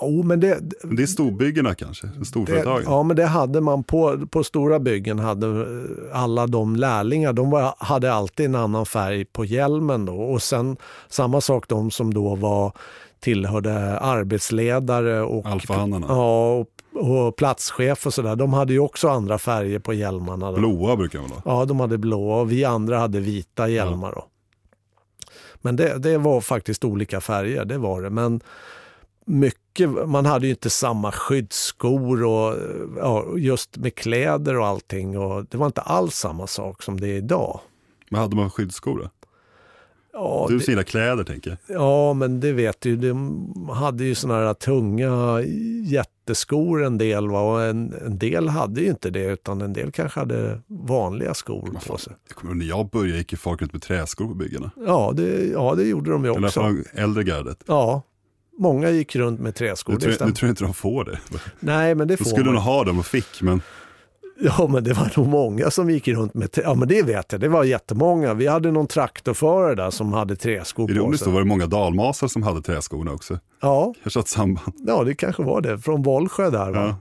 Jo, 0.00 0.22
men 0.22 0.40
det, 0.40 0.58
det 0.82 1.02
är 1.02 1.06
storbyggena 1.06 1.74
kanske, 1.74 2.08
storföretagen? 2.24 2.84
ja, 2.86 3.02
men 3.02 3.16
det 3.16 3.26
hade 3.26 3.60
man 3.60 3.84
på, 3.84 4.26
på 4.30 4.44
stora 4.44 4.78
byggen. 4.78 5.18
hade 5.18 5.46
eh, 5.46 6.20
Alla 6.20 6.46
de 6.46 6.76
lärlingar, 6.76 7.32
de 7.32 7.50
var, 7.50 7.74
hade 7.78 8.12
alltid 8.12 8.46
en 8.46 8.54
annan 8.54 8.86
färg 8.86 9.24
på 9.24 9.44
hjälmen. 9.44 10.04
Då. 10.04 10.16
Och 10.16 10.42
sen 10.42 10.76
samma 11.08 11.40
sak 11.40 11.68
de 11.68 11.90
som 11.90 12.14
då 12.14 12.34
var 12.34 12.72
tillhörde 13.20 13.98
arbetsledare 13.98 15.20
och, 15.22 15.46
ja, 16.08 16.52
och, 16.52 16.68
och 16.94 17.36
platschef 17.36 18.06
och 18.06 18.14
sådär. 18.14 18.36
De 18.36 18.52
hade 18.52 18.72
ju 18.72 18.78
också 18.78 19.08
andra 19.08 19.38
färger 19.38 19.78
på 19.78 19.94
hjälmarna. 19.94 20.50
Då. 20.50 20.56
Blåa 20.56 20.96
brukar 20.96 21.18
de 21.18 21.30
ha? 21.30 21.42
Ja, 21.44 21.64
de 21.64 21.80
hade 21.80 21.98
blåa 21.98 22.40
och 22.40 22.52
vi 22.52 22.64
andra 22.64 22.98
hade 22.98 23.20
vita 23.20 23.68
hjälmar. 23.68 24.08
Ja. 24.08 24.14
Då. 24.14 24.26
Men 25.64 25.76
det, 25.76 25.98
det 25.98 26.18
var 26.18 26.40
faktiskt 26.40 26.84
olika 26.84 27.20
färger, 27.20 27.64
det 27.64 27.78
var 27.78 28.02
det. 28.02 28.10
Men 28.10 28.40
mycket, 29.24 29.60
man 30.06 30.26
hade 30.26 30.46
ju 30.46 30.50
inte 30.50 30.70
samma 30.70 31.12
skyddsskor 31.12 32.24
och 32.24 32.56
ja, 32.98 33.26
just 33.36 33.76
med 33.76 33.94
kläder 33.94 34.58
och 34.58 34.66
allting. 34.66 35.18
Och 35.18 35.44
det 35.50 35.56
var 35.56 35.66
inte 35.66 35.80
alls 35.80 36.14
samma 36.14 36.46
sak 36.46 36.82
som 36.82 37.00
det 37.00 37.08
är 37.08 37.16
idag. 37.16 37.60
Vad 38.10 38.20
hade 38.20 38.36
man 38.36 38.50
skyddsskor 38.50 38.98
då? 38.98 39.10
Ja, 40.12 40.46
du 40.48 40.58
gillar 40.58 40.82
kläder 40.82 41.24
tänker 41.24 41.58
jag. 41.66 41.80
ja, 41.80 42.12
men 42.12 42.40
det 42.40 42.52
vet 42.52 42.80
du. 42.80 42.96
De 42.96 43.68
hade 43.72 44.04
ju 44.04 44.14
såna 44.14 44.34
här 44.34 44.54
tunga 44.54 45.40
jätteskor 45.84 46.84
en 46.84 46.98
del 46.98 47.28
va? 47.30 47.40
och 47.40 47.62
en, 47.62 47.94
en 48.06 48.18
del 48.18 48.48
hade 48.48 48.80
ju 48.80 48.86
inte 48.88 49.10
det 49.10 49.24
utan 49.24 49.60
en 49.60 49.72
del 49.72 49.92
kanske 49.92 50.20
hade 50.20 50.60
vanliga 50.66 51.34
skor 51.34 51.78
på 51.86 51.98
sig. 51.98 52.12
Jag 52.28 52.36
kommer 52.36 52.54
när 52.54 52.66
jag 52.66 52.88
började 52.90 53.18
gick 53.18 53.32
ju 53.32 53.38
folk 53.38 53.62
ut 53.62 53.72
med 53.72 53.82
träskor 53.82 54.26
på 54.28 54.34
byggena. 54.34 54.70
Ja 54.86 55.12
det, 55.16 55.46
ja, 55.46 55.74
det 55.74 55.84
gjorde 55.84 56.10
de 56.10 56.24
ju 56.24 56.30
Eller 56.34 56.46
också. 56.48 56.60
fall 56.60 56.84
äldre 56.92 57.24
gardet. 57.24 57.64
Ja, 57.66 58.02
många 58.58 58.90
gick 58.90 59.16
runt 59.16 59.40
med 59.40 59.54
träskor. 59.54 59.92
Det 59.92 60.16
tror, 60.16 60.26
nu 60.26 60.32
tror 60.32 60.50
inte 60.50 60.64
de 60.64 60.74
får 60.74 61.04
det. 61.04 61.18
Nej, 61.60 61.94
men 61.94 62.08
det 62.08 62.16
Då 62.16 62.24
får 62.24 62.30
skulle 62.30 62.44
man. 62.44 62.54
de 62.54 62.60
ha 62.62 62.84
dem 62.84 62.98
och 62.98 63.06
fick, 63.06 63.42
men 63.42 63.62
Ja, 64.40 64.66
men 64.70 64.84
det 64.84 64.92
var 64.92 65.12
nog 65.16 65.26
många 65.28 65.70
som 65.70 65.90
gick 65.90 66.08
runt 66.08 66.34
med... 66.34 66.48
Ja, 66.56 66.74
men 66.74 66.88
det 66.88 67.02
vet 67.02 67.32
jag. 67.32 67.40
Det 67.40 67.48
var 67.48 67.64
jättemånga. 67.64 68.34
Vi 68.34 68.46
hade 68.46 68.70
någon 68.70 68.86
traktorförare 68.86 69.74
där 69.74 69.90
som 69.90 70.12
hade 70.12 70.36
träskor 70.36 70.86
på 70.86 70.92
ironiskt 70.92 71.20
då 71.20 71.24
sig. 71.24 71.32
var 71.32 71.40
det 71.40 71.46
många 71.46 71.66
dalmasar 71.66 72.28
som 72.28 72.42
hade 72.42 72.62
träskorna 72.62 73.12
också. 73.12 73.38
Ja, 73.60 73.94
Kanske 74.02 74.20
ett 74.20 74.28
samband. 74.28 74.72
ja, 74.86 75.04
det 75.04 75.14
kanske 75.14 75.42
var 75.42 75.60
det. 75.60 75.78
Från 75.78 76.02
Vollsjö 76.02 76.50
där 76.50 76.70
va? 76.70 76.96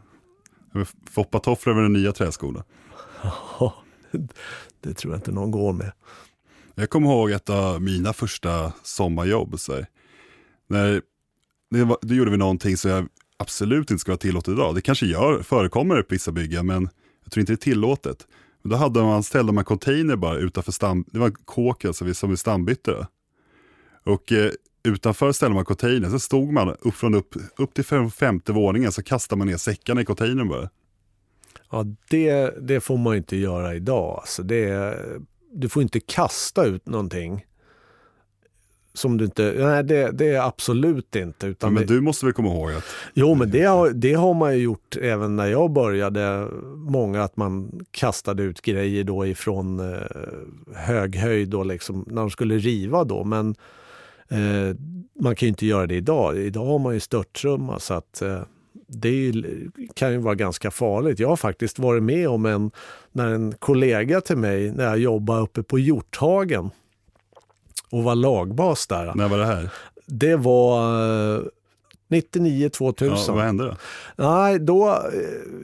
Ja. 0.74 0.86
Foppatofflor 1.12 1.74
över 1.74 1.83
de 1.83 1.93
nya 1.93 2.12
träskorna. 2.12 2.63
Ja. 3.60 3.74
Det 4.83 4.93
tror 4.93 5.13
jag 5.13 5.17
inte 5.17 5.31
någon 5.31 5.51
går 5.51 5.74
med. 5.74 5.91
Jag 6.75 6.89
kommer 6.89 7.10
ihåg 7.10 7.31
ett 7.31 7.50
av 7.50 7.81
mina 7.81 8.13
första 8.13 8.74
sommarjobb. 8.83 9.60
Så 9.60 9.74
här. 9.74 9.88
När 10.69 11.01
det, 11.74 11.86
var, 11.86 11.98
då 12.01 12.13
gjorde 12.15 12.32
vi 12.32 12.38
någonting 12.38 12.77
som 12.77 12.92
jag 12.92 13.08
absolut 13.38 13.92
inte 13.92 14.01
ska 14.01 14.12
vara 14.12 14.18
tillåtet 14.18 14.53
idag. 14.53 14.75
Det 14.75 14.82
kanske 14.82 15.06
gör, 15.06 15.42
förekommer 15.44 16.01
på 16.01 16.08
vissa 16.10 16.32
byggen, 16.32 16.65
men 16.65 16.89
jag 17.24 17.32
tror 17.32 17.42
inte 17.42 17.51
det 17.51 17.56
är 17.56 17.72
tillåtet. 17.72 18.27
Men 18.62 18.70
då 18.70 18.75
hade 18.75 19.01
man, 19.01 19.24
ställde 19.24 19.51
man 19.53 19.63
container 19.65 20.15
bara 20.15 20.38
utanför 20.38 20.72
stam, 20.72 21.06
det 21.12 21.20
var 21.20 21.27
en 21.27 21.36
kåk 21.46 21.86
alltså, 21.86 22.13
som 22.13 22.30
vi 22.30 22.38
stambytte. 22.38 23.08
Och 24.03 24.32
eh, 24.32 24.51
utanför 24.84 25.32
ställde 25.32 25.56
man 25.56 25.65
container, 25.65 26.10
så 26.10 26.20
stod 26.20 26.53
man 26.53 26.70
upp 26.70 26.94
från 26.94 27.13
upp, 27.13 27.36
upp 27.58 27.74
till 27.74 27.84
fem- 27.86 28.12
femte 28.12 28.51
våningen 28.51 28.92
så 28.92 29.03
kastade 29.03 29.38
man 29.38 29.48
ner 29.48 29.58
säckarna 29.58 30.01
i 30.01 30.06
containern 30.06 30.50
bara. 30.50 30.70
Ja, 31.72 31.86
det, 32.10 32.53
det 32.68 32.82
får 32.82 32.98
man 32.98 33.15
inte 33.15 33.38
göra 33.38 33.75
idag. 33.75 34.20
Alltså 34.20 34.44
det, 34.44 34.98
du 35.53 35.70
får 35.70 35.84
inte 35.84 36.00
kasta 36.00 36.65
ut 36.65 36.86
någonting. 36.86 37.46
Som 38.96 39.18
du 39.18 39.26
inte... 39.26 39.54
Nej, 39.58 39.84
det, 39.84 40.12
det 40.12 40.30
är 40.30 40.42
absolut 40.48 41.16
inte. 41.16 41.48
Utan 41.48 41.74
Men 41.74 41.88
det, 41.88 41.94
du 41.94 42.02
måste 42.02 42.26
väl 42.26 42.34
komma 42.34 42.50
ihåg 42.50 42.72
att 42.72 42.84
Jo, 43.14 43.36
men 43.36 43.52
det 43.52 43.64
har, 43.64 43.90
det 43.90 44.14
har 44.14 44.34
man 44.34 44.58
ju 44.58 44.64
gjort 44.64 44.98
även 45.02 45.36
när 45.36 45.48
jag 45.48 45.72
började. 45.72 46.48
Många 46.76 47.24
att 47.24 47.38
man 47.38 47.86
kastade 47.92 48.44
ut 48.44 48.62
grejer 48.62 49.04
då 49.04 49.26
ifrån 49.26 49.80
eh, 49.80 50.02
hög 50.76 51.16
höjd 51.16 51.50
då 51.50 51.64
liksom, 51.64 52.06
när 52.08 52.22
de 52.22 52.30
skulle 52.30 52.58
riva 52.58 53.04
då. 53.04 53.24
Men 53.24 53.56
eh, 54.30 54.76
man 55.20 55.36
kan 55.36 55.46
ju 55.46 55.50
inte 55.50 55.66
göra 55.66 55.88
det 55.88 55.96
idag. 55.96 56.38
Idag 56.38 56.66
har 56.66 56.80
man 56.80 56.94
ju 56.94 57.00
störttrumma 57.00 57.80
så 57.80 57.94
att 57.94 58.22
eh, 58.22 58.42
det 58.88 59.10
ju, 59.10 59.72
kan 59.94 60.12
ju 60.12 60.18
vara 60.18 60.36
ganska 60.36 60.72
farligt. 60.72 61.20
Jag 61.20 61.30
har 61.30 61.36
faktiskt 61.36 61.80
varit 61.80 62.04
med 62.04 62.30
om 62.30 62.46
en, 62.46 62.72
när 63.12 63.28
en 63.28 63.54
kollega 63.60 64.22
till 64.22 64.38
mig, 64.38 64.72
när 64.72 64.84
jag 64.84 64.98
jobbade 64.98 65.42
uppe 65.42 65.64
på 65.64 65.80
Hjorthagen 65.80 66.70
och 67.94 68.04
var 68.04 68.16
lagbas 68.16 68.88
där. 68.88 69.12
när 69.16 69.28
var 69.28 69.38
det 69.38 69.46
här? 69.46 69.70
Det 70.06 70.36
var 70.36 70.80
eh, 71.36 71.42
99-2000. 72.10 73.24
Ja, 73.28 73.34
vad 73.34 73.44
hände 73.44 73.66
då? 73.66 73.76
Nej, 74.16 74.60
då, 74.60 74.90
eh, 74.90 74.98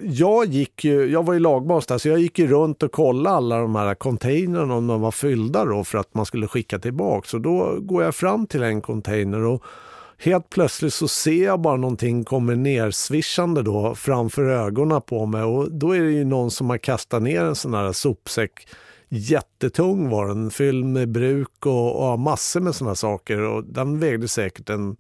jag 0.04 0.46
gick 0.46 0.84
ju, 0.84 1.06
jag 1.12 1.26
var 1.26 1.34
ju 1.34 1.40
lagbas 1.40 1.86
där, 1.86 1.98
så 1.98 2.10
jag 2.10 2.20
gick 2.20 2.40
ju 2.40 2.48
runt 2.48 2.84
och 2.84 2.92
kollade 2.92 3.36
alla 3.36 3.58
de 3.58 3.76
här 3.76 3.96
containrarna 3.96 4.74
om 4.76 4.88
de 4.88 5.02
var 5.02 5.12
fyllda 5.12 5.66
då 5.66 5.84
för 5.84 5.98
att 5.98 6.14
man 6.14 6.26
skulle 6.26 6.48
skicka 6.48 6.80
tillbaka. 6.80 7.28
Så 7.28 7.38
då 7.38 7.78
går 7.80 8.04
jag 8.04 8.16
fram 8.16 8.48
till 8.48 8.64
en 8.64 8.82
container 8.82 9.44
och 9.44 9.64
helt 10.18 10.50
plötsligt 10.50 10.94
så 10.94 11.08
ser 11.08 11.44
jag 11.44 11.62
bara 11.62 11.78
någonting 11.78 12.24
kommer 12.24 12.56
ner 12.56 12.92
swishande 12.92 13.62
då 13.62 13.96
framför 13.96 14.44
ögonen 14.44 15.02
på 15.02 15.26
mig 15.26 15.44
och 15.44 15.72
då 15.72 15.96
är 15.96 16.02
det 16.02 16.12
ju 16.12 16.26
någon 16.26 16.52
som 16.52 16.70
har 16.70 16.78
kastat 16.78 17.22
ner 17.22 17.44
en 17.44 17.56
sån 17.56 17.74
här 17.74 17.92
sopsäck. 17.92 18.68
Jättetung 19.10 20.10
var 20.10 20.28
den, 20.28 20.52
fylld 20.52 20.86
med 20.86 21.10
bruk 21.12 21.66
och, 21.66 21.96
och 21.96 22.04
ja, 22.08 22.18
massor 22.18 22.60
med 22.60 22.76
såna 22.76 22.96
saker 22.96 23.40
och 23.40 23.64
den 23.64 24.00
vägde 24.00 24.28
säkert 24.28 24.70
en 24.70 24.96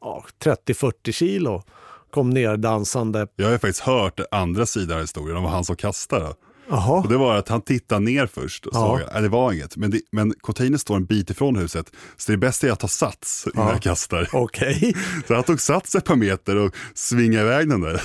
ja, 0.00 0.24
30-40 0.44 1.12
kilo. 1.12 1.62
Kom 2.10 2.30
ner 2.30 2.56
dansande. 2.56 3.26
Jag 3.36 3.46
har 3.50 3.52
faktiskt 3.58 3.80
hört 3.80 4.20
andra 4.30 4.66
sidan 4.66 4.96
av 4.96 5.00
historien 5.02 5.36
om 5.36 5.44
han 5.44 5.64
som 5.64 5.76
kastade. 5.76 6.34
Jaha. 6.68 7.00
Och 7.00 7.08
det 7.08 7.16
var 7.16 7.36
att 7.36 7.48
han 7.48 7.60
tittade 7.62 8.00
ner 8.00 8.26
först 8.26 8.66
och 8.66 8.72
Ja. 8.74 8.78
såg, 8.98 9.00
nej 9.12 9.22
det 9.22 9.28
var 9.28 9.52
inget. 9.52 9.76
Men, 9.76 9.90
det, 9.90 10.00
men 10.12 10.34
containern 10.40 10.78
står 10.78 10.96
en 10.96 11.04
bit 11.04 11.30
ifrån 11.30 11.56
huset, 11.56 11.92
så 12.16 12.32
det 12.32 12.38
bästa 12.38 12.66
är 12.66 12.72
att 12.72 12.80
ta 12.80 12.88
sats 12.88 13.46
innan 13.54 13.66
Ja. 13.66 13.72
jag 13.72 13.82
kastar. 13.82 14.28
Okej. 14.32 14.94
Så 15.28 15.34
han 15.34 15.44
tog 15.44 15.60
sats 15.60 15.94
ett 15.94 16.04
par 16.04 16.16
meter 16.16 16.56
och 16.56 16.74
svingade 16.94 17.44
iväg 17.44 17.68
den 17.68 17.80
där. 17.80 18.02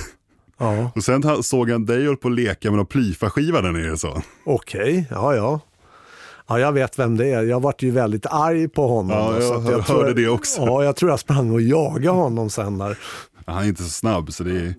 Ja, 0.58 0.90
Och 0.94 1.04
sen 1.04 1.42
såg 1.42 1.70
han 1.70 1.86
dig 1.86 2.06
hålla 2.06 2.16
på 2.16 2.28
att 2.28 2.34
leka 2.34 2.70
med 2.70 2.76
någon 2.76 2.86
plyfaskiva 2.86 3.60
där 3.60 3.72
nere 3.72 3.96
så. 3.96 4.22
okej. 4.44 5.06
Ja, 5.10 5.34
ja. 5.34 5.60
Ja, 6.48 6.58
jag 6.58 6.72
vet 6.72 6.98
vem 6.98 7.16
det 7.16 7.26
är. 7.26 7.42
Jag 7.42 7.60
vart 7.62 7.82
ju 7.82 7.90
väldigt 7.90 8.26
arg 8.26 8.68
på 8.68 8.88
honom. 8.88 9.18
Ja, 9.18 9.34
jag 9.34 9.42
så 9.42 9.54
att 9.54 9.64
hörde 9.64 9.82
tror 9.82 10.14
det 10.14 10.28
också. 10.28 10.60
Ja, 10.60 10.84
jag 10.84 10.96
tror 10.96 11.10
jag 11.10 11.20
sprang 11.20 11.50
och 11.50 11.60
jagade 11.60 12.08
honom 12.16 12.50
sen 12.50 12.78
där. 12.78 12.98
Han 13.46 13.64
är 13.64 13.68
inte 13.68 13.82
så 13.82 13.90
snabb 13.90 14.32
så 14.32 14.44
det, 14.44 14.50
är, 14.50 14.74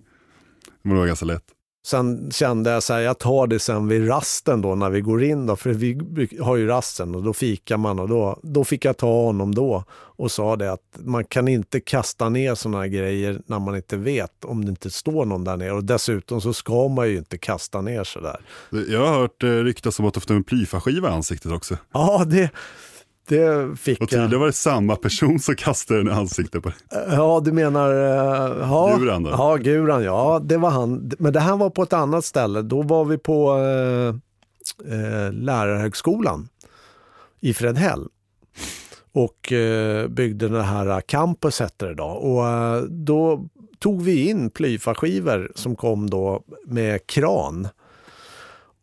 det 0.84 0.96
var 0.96 1.06
ganska 1.06 1.26
lätt. 1.26 1.44
Sen 1.88 2.32
kände 2.32 2.70
jag 2.70 2.84
så 2.84 2.94
här, 2.94 3.00
jag 3.00 3.20
tar 3.20 3.48
det 3.48 3.60
sen 3.60 3.88
vid 3.88 4.10
rasten 4.10 4.62
då 4.62 4.76
när 4.76 4.90
vi 4.90 5.02
går 5.02 5.24
in 5.24 5.46
då, 5.46 5.56
för 5.56 5.70
vi 5.70 6.00
har 6.42 6.56
ju 6.56 6.68
rasten 6.68 7.16
och 7.16 7.24
då 7.24 7.34
fikar 7.34 7.78
man 7.78 8.00
och 8.00 8.10
då, 8.10 8.40
då 8.44 8.64
fick 8.64 8.86
jag 8.86 8.98
ta 8.98 9.24
honom 9.24 9.56
då 9.56 9.84
och 9.92 10.32
sa 10.32 10.56
det 10.56 10.72
att 10.72 10.82
man 10.94 11.26
kan 11.26 11.48
inte 11.48 11.80
kasta 11.80 12.30
ner 12.30 12.56
sådana 12.56 12.88
grejer 12.88 13.42
när 13.46 13.60
man 13.60 13.76
inte 13.76 13.98
vet 13.98 14.46
om 14.46 14.66
det 14.66 14.70
inte 14.70 14.90
står 14.90 15.26
någon 15.26 15.44
där 15.44 15.58
nere 15.58 15.72
och 15.72 15.84
dessutom 15.84 16.42
så 16.42 16.54
ska 16.54 16.88
man 16.88 17.10
ju 17.10 17.18
inte 17.18 17.38
kasta 17.38 17.82
ner 17.82 18.04
sådär. 18.04 18.40
Jag 18.70 19.08
har 19.08 19.20
hört 19.20 19.44
eh, 19.44 19.50
ryktas 19.50 20.00
om 20.00 20.06
att 20.06 20.14
du 20.14 20.20
fått 20.20 20.30
en 20.30 20.44
plyfaskiva 20.44 21.10
i 21.10 21.12
ansiktet 21.12 21.52
också. 21.52 21.78
Ja, 21.94 22.26
det, 22.28 22.50
det 23.28 23.80
fick 23.80 24.02
Och 24.02 24.04
jag. 24.04 24.10
tydligen 24.10 24.40
var 24.40 24.48
det 24.48 24.54
samma 24.54 24.96
person 24.96 25.40
som 25.40 25.56
kastade 25.56 26.00
den 26.00 26.08
i 26.08 26.12
ansiktet 26.12 26.64
på 26.64 26.70
dig. 26.70 26.78
Ja, 26.92 27.42
du 27.46 27.52
menar... 27.52 27.94
Uh, 27.94 28.60
ja, 28.60 28.98
Guran 29.00 29.24
då? 29.24 29.30
Ja, 29.30 29.56
Guran, 29.56 30.04
ja. 30.04 30.42
Det 30.44 30.58
var 30.58 30.70
han. 30.70 31.12
Men 31.20 31.34
det 31.34 31.40
här 31.40 31.58
var 31.58 31.70
på 31.70 31.84
ett 31.84 31.94
annat 31.94 32.26
ställe. 32.26 32.62
Då 32.62 32.82
var 32.82 33.06
vi 33.06 33.18
på 33.18 33.58
uh, 33.58 34.16
uh, 34.94 35.32
Lärarhögskolan 35.32 36.50
i 37.40 37.54
Fredhäll. 37.54 38.08
Och 39.12 39.52
uh, 39.52 40.08
byggde 40.08 40.50
det 40.50 40.64
här 40.64 41.02
campus 41.02 41.60
hette 41.60 41.86
det 41.86 41.96
då. 41.96 42.06
Och 42.06 42.46
då 42.90 43.48
tog 43.80 44.02
vi 44.02 44.30
in 44.30 44.50
plyfaskivor 44.50 45.52
som 45.56 45.76
kom 45.76 46.10
då 46.10 46.44
med 46.66 47.08
kran 47.08 47.68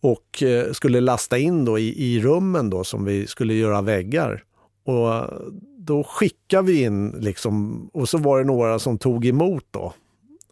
och 0.04 0.42
eh, 0.42 0.72
skulle 0.72 1.00
lasta 1.00 1.38
in 1.38 1.64
då 1.64 1.78
i, 1.78 2.04
i 2.14 2.20
rummen 2.20 2.70
då 2.70 2.84
som 2.84 3.04
vi 3.04 3.26
skulle 3.26 3.54
göra 3.54 3.82
väggar. 3.82 4.42
Och 4.86 5.30
då 5.78 6.04
skickade 6.04 6.66
vi 6.72 6.82
in 6.82 7.10
liksom, 7.20 7.86
och 7.92 8.08
så 8.08 8.18
var 8.18 8.38
det 8.38 8.44
några 8.44 8.78
som 8.78 8.98
tog 8.98 9.26
emot 9.26 9.64
då. 9.70 9.92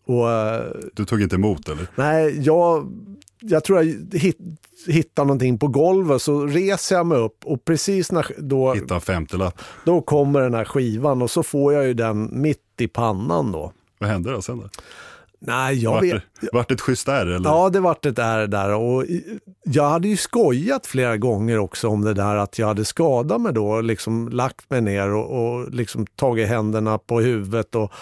Och 0.06 0.30
eh, 0.30 0.62
Du 0.94 1.04
tog 1.04 1.22
inte 1.22 1.36
emot 1.36 1.68
eller? 1.68 1.86
nej, 1.94 2.40
jag, 2.40 2.92
jag 3.40 3.64
tror 3.64 3.78
jag 3.82 3.94
hit, 4.18 4.38
hittade 4.86 5.26
någonting 5.26 5.58
på 5.58 5.68
golvet 5.68 6.22
så 6.22 6.46
reser 6.46 6.96
jag 6.96 7.06
mig 7.06 7.18
upp 7.18 7.38
och 7.44 7.64
precis 7.64 8.12
när 8.12 8.26
då, 8.38 8.72
Hitta 8.74 8.94
en 8.94 9.00
femtelapp. 9.00 9.58
då 9.84 10.00
kommer 10.00 10.40
den 10.40 10.54
här 10.54 10.64
skivan 10.64 11.22
och 11.22 11.30
så 11.30 11.42
får 11.42 11.72
jag 11.72 11.86
ju 11.86 11.94
den 11.94 12.28
mitt 12.42 12.58
i 12.78 12.88
pannan 12.88 13.52
då. 13.52 13.72
Vad 13.98 14.10
hände 14.10 14.32
då 14.32 14.42
sen 14.42 14.58
då? 14.58 14.68
Nej, 15.46 15.82
jag 15.82 15.92
Vart 15.92 16.02
vet 16.02 16.22
vart 16.52 16.70
ett 16.70 16.80
schysst 16.80 17.08
ärr 17.08 17.26
eller? 17.26 17.50
Ja, 17.50 17.68
det 17.68 17.80
vart 17.80 18.06
ett 18.06 18.18
är 18.18 18.46
där 18.46 18.74
och 18.74 19.04
jag 19.64 19.88
hade 19.88 20.08
ju 20.08 20.16
skojat 20.16 20.86
flera 20.86 21.16
gånger 21.16 21.58
också 21.58 21.88
om 21.88 22.04
det 22.04 22.14
där 22.14 22.36
att 22.36 22.58
jag 22.58 22.66
hade 22.66 22.84
skadat 22.84 23.40
mig 23.40 23.52
då, 23.52 23.80
liksom 23.80 24.28
lagt 24.28 24.70
mig 24.70 24.80
ner 24.80 25.14
och, 25.14 25.54
och 25.54 25.70
liksom 25.70 26.06
tagit 26.06 26.48
händerna 26.48 26.98
på 26.98 27.20
huvudet 27.20 27.74
och 27.74 27.92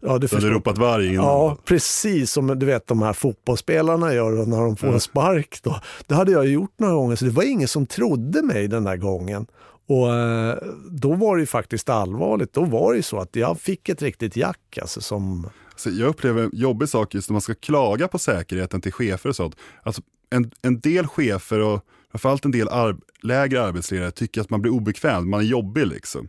ja, 0.00 0.18
du 0.18 0.28
hade 0.32 0.50
ropat 0.50 0.78
varg 0.78 1.06
innan. 1.06 1.24
Ja, 1.24 1.56
precis 1.64 2.32
som 2.32 2.58
du 2.58 2.66
vet 2.66 2.86
de 2.86 3.02
här 3.02 3.12
fotbollsspelarna 3.12 4.14
gör 4.14 4.46
när 4.46 4.60
de 4.60 4.76
får 4.76 4.88
en 4.88 5.00
spark. 5.00 5.58
Då. 5.62 5.80
Det 6.06 6.14
hade 6.14 6.32
jag 6.32 6.46
gjort 6.46 6.74
några 6.78 6.94
gånger, 6.94 7.16
så 7.16 7.24
det 7.24 7.30
var 7.30 7.42
ingen 7.42 7.68
som 7.68 7.86
trodde 7.86 8.42
mig 8.42 8.68
den 8.68 8.84
där 8.84 8.96
gången. 8.96 9.46
Och 9.88 10.14
eh, 10.14 10.56
då 10.90 11.14
var 11.14 11.36
det 11.36 11.40
ju 11.40 11.46
faktiskt 11.46 11.88
allvarligt. 11.88 12.52
Då 12.52 12.64
var 12.64 12.92
det 12.92 12.96
ju 12.96 13.02
så 13.02 13.18
att 13.18 13.36
jag 13.36 13.60
fick 13.60 13.88
ett 13.88 14.02
riktigt 14.02 14.36
jack. 14.36 14.78
Alltså, 14.80 15.00
som, 15.00 15.48
Så 15.80 15.90
jag 15.90 16.08
upplever 16.08 16.42
en 16.42 16.50
jobbig 16.52 16.88
sak 16.88 17.14
just 17.14 17.28
när 17.28 17.32
man 17.32 17.40
ska 17.40 17.54
klaga 17.54 18.08
på 18.08 18.18
säkerheten 18.18 18.80
till 18.80 18.92
chefer 18.92 19.28
och 19.28 19.36
sånt. 19.36 19.56
Alltså 19.82 20.02
en, 20.30 20.50
en 20.62 20.80
del 20.80 21.06
chefer 21.06 21.60
och 21.60 21.80
framförallt 22.10 22.44
en 22.44 22.50
del 22.50 22.68
ar- 22.68 22.96
lägre 23.22 23.62
arbetsledare 23.62 24.10
tycker 24.10 24.40
att 24.40 24.50
man 24.50 24.62
blir 24.62 24.72
obekväm, 24.72 25.30
man 25.30 25.40
är 25.40 25.44
jobbig 25.44 25.86
liksom. 25.86 26.28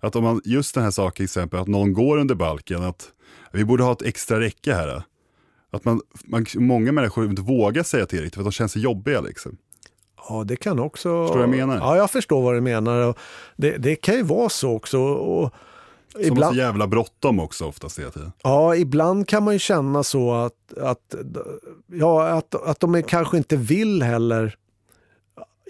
Att 0.00 0.16
om 0.16 0.24
man, 0.24 0.40
just 0.44 0.74
den 0.74 0.84
här 0.84 0.90
saken 0.90 1.16
till 1.16 1.24
exempel, 1.24 1.60
att 1.60 1.68
någon 1.68 1.92
går 1.92 2.18
under 2.18 2.34
balken, 2.34 2.82
att 2.82 3.12
vi 3.52 3.64
borde 3.64 3.82
ha 3.82 3.92
ett 3.92 4.02
extra 4.02 4.40
räcke 4.40 4.74
här. 4.74 5.02
Att 5.70 5.84
man, 5.84 6.00
man, 6.24 6.46
många 6.54 6.92
människor 6.92 7.24
inte 7.24 7.42
vågar 7.42 7.82
säga 7.82 8.06
till 8.06 8.18
riktigt 8.18 8.34
för 8.34 8.40
att 8.40 8.46
de 8.46 8.52
känner 8.52 8.68
sig 8.68 8.82
jobbiga 8.82 9.20
liksom. 9.20 9.56
Ja, 10.28 10.44
det 10.44 10.56
kan 10.56 10.78
också... 10.78 11.26
Förstår 11.26 11.40
du 11.40 11.46
vad 11.46 11.58
jag 11.58 11.68
menar? 11.68 11.76
Ja, 11.76 11.96
jag 11.96 12.10
förstår 12.10 12.42
vad 12.42 12.54
du 12.54 12.60
menar. 12.60 13.14
Det, 13.56 13.76
det 13.76 13.96
kan 13.96 14.14
ju 14.14 14.22
vara 14.22 14.48
så 14.48 14.72
också. 14.76 14.98
Och 15.00 15.54
Som 16.12 16.20
ibland... 16.22 16.44
har 16.44 16.52
så 16.52 16.58
jävla 16.58 16.86
bråttom 16.86 17.40
också 17.40 17.64
oftast 17.64 17.98
hela 17.98 18.10
tiden. 18.10 18.32
Ja, 18.42 18.76
ibland 18.76 19.28
kan 19.28 19.42
man 19.42 19.54
ju 19.54 19.58
känna 19.58 20.02
så 20.02 20.34
att, 20.34 20.78
att, 20.80 21.14
ja, 21.86 22.28
att, 22.28 22.54
att 22.54 22.80
de 22.80 23.02
kanske 23.02 23.36
inte 23.36 23.56
vill 23.56 24.02
heller 24.02 24.56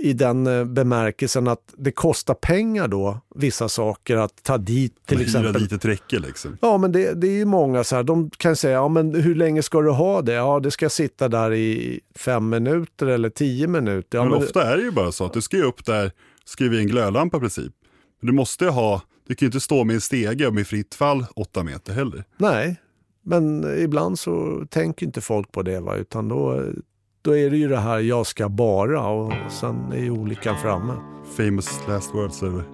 i 0.00 0.12
den 0.12 0.46
eh, 0.46 0.64
bemärkelsen 0.64 1.48
att 1.48 1.74
det 1.76 1.90
kostar 1.90 2.34
pengar 2.34 2.88
då, 2.88 3.20
vissa 3.34 3.68
saker, 3.68 4.16
att 4.16 4.42
ta 4.42 4.58
dit 4.58 5.06
till 5.06 5.20
exempel. 5.20 5.52
Hyra 5.52 5.60
dit 5.60 5.72
ett 5.72 5.84
räcke 5.84 6.18
liksom. 6.18 6.58
Ja, 6.60 6.78
men 6.78 6.92
det, 6.92 7.12
det 7.14 7.26
är 7.26 7.32
ju 7.32 7.44
många 7.44 7.84
så 7.84 7.96
här, 7.96 8.02
de 8.02 8.30
kan 8.30 8.56
säga, 8.56 8.74
ja 8.74 8.88
men 8.88 9.14
hur 9.14 9.34
länge 9.34 9.62
ska 9.62 9.80
du 9.80 9.90
ha 9.90 10.22
det? 10.22 10.32
Ja, 10.32 10.60
det 10.60 10.70
ska 10.70 10.88
sitta 10.88 11.28
där 11.28 11.52
i 11.52 12.00
fem 12.16 12.48
minuter 12.48 13.06
eller 13.06 13.30
tio 13.30 13.66
minuter. 13.66 14.18
Ja, 14.18 14.24
men, 14.24 14.32
men 14.32 14.42
ofta 14.42 14.72
är 14.72 14.76
det 14.76 14.82
ju 14.82 14.90
bara 14.90 15.12
så 15.12 15.24
att 15.24 15.32
du 15.32 15.40
ska 15.40 15.56
ju 15.56 15.62
upp 15.62 15.84
där, 15.84 16.12
skriva 16.44 16.74
i 16.74 16.78
en 16.78 16.86
glödlampa 16.86 17.36
i 17.36 17.40
princip. 17.40 17.72
Du 18.20 18.32
måste 18.32 18.64
ju 18.64 18.70
ha, 18.70 19.02
du 19.28 19.34
kan 19.34 19.46
ju 19.46 19.48
inte 19.48 19.60
stå 19.60 19.84
med 19.84 19.94
en 19.94 20.00
stege 20.00 20.46
och 20.46 20.54
med 20.54 20.66
fritt 20.66 20.94
fall 20.94 21.26
åtta 21.36 21.64
meter 21.64 21.92
heller. 21.92 22.24
Nej, 22.36 22.76
men 23.22 23.76
ibland 23.78 24.18
så 24.18 24.66
tänker 24.70 25.06
inte 25.06 25.20
folk 25.20 25.52
på 25.52 25.62
det, 25.62 25.80
va? 25.80 25.96
utan 25.96 26.28
då 26.28 26.64
då 27.22 27.36
är 27.36 27.50
det 27.50 27.56
ju 27.56 27.68
det 27.68 27.80
här 27.80 27.98
jag 27.98 28.26
ska 28.26 28.48
bara 28.48 29.08
och 29.08 29.32
sen 29.50 29.92
är 29.92 29.98
ju 29.98 30.10
olyckan 30.10 30.56
framme. 30.62 30.92
Famous 31.36 31.80
last 31.88 32.14
words 32.14 32.42
över. 32.42 32.64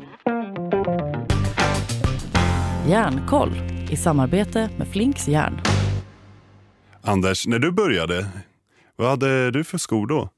Järnkoll 2.88 3.52
i 3.90 3.96
samarbete 3.96 4.70
med 4.78 4.88
Flinks 4.88 5.28
järn. 5.28 5.60
Anders, 7.00 7.46
när 7.46 7.58
du 7.58 7.72
började, 7.72 8.26
vad 8.96 9.10
hade 9.10 9.50
du 9.50 9.64
för 9.64 9.78
skor 9.78 10.06
då? 10.06 10.28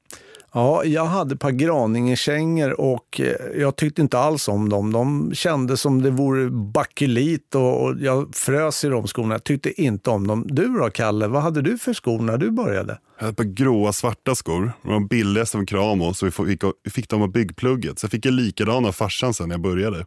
Ja, 0.57 0.83
jag 0.83 1.05
hade 1.05 1.33
ett 1.33 1.39
par 1.39 1.51
Graningekängor 1.51 2.81
och 2.81 3.21
eh, 3.21 3.61
jag 3.61 3.75
tyckte 3.75 4.01
inte 4.01 4.19
alls 4.19 4.47
om 4.47 4.69
dem. 4.69 4.93
De 4.93 5.31
kändes 5.33 5.81
som 5.81 6.01
det 6.01 6.09
vore 6.09 6.49
bakelit 6.49 7.55
och 7.55 7.95
jag 7.99 8.35
frös 8.35 8.83
i 8.83 8.87
de 8.87 9.07
skorna. 9.07 9.33
Jag 9.33 9.43
tyckte 9.43 9.81
inte 9.81 10.09
om 10.09 10.27
dem. 10.27 10.45
Du 10.47 10.67
då, 10.67 10.89
Kalle? 10.89 11.27
Vad 11.27 11.41
hade 11.41 11.61
du 11.61 11.77
för 11.77 11.93
skor 11.93 12.19
när 12.19 12.37
du 12.37 12.51
började? 12.51 12.99
Jag 13.17 13.25
hade 13.25 13.31
ett 13.31 13.37
par 13.37 13.43
gråa 13.43 13.93
svarta 13.93 14.35
skor. 14.35 14.71
De 14.83 14.91
var 14.91 14.99
billigaste 14.99 15.57
från 15.57 15.65
Kramo, 15.65 16.13
så 16.13 16.25
vi 16.25 16.31
fick, 16.31 16.63
vi 16.83 16.91
fick 16.91 17.09
dem 17.09 17.21
av 17.21 17.31
byggplugget. 17.31 17.99
Så 17.99 18.05
jag 18.05 18.11
fick 18.11 18.25
jag 18.25 18.33
likadana 18.33 18.87
av 18.87 18.91
farsan 18.91 19.33
sen 19.33 19.49
när 19.49 19.55
jag 19.55 19.61
började. 19.61 20.05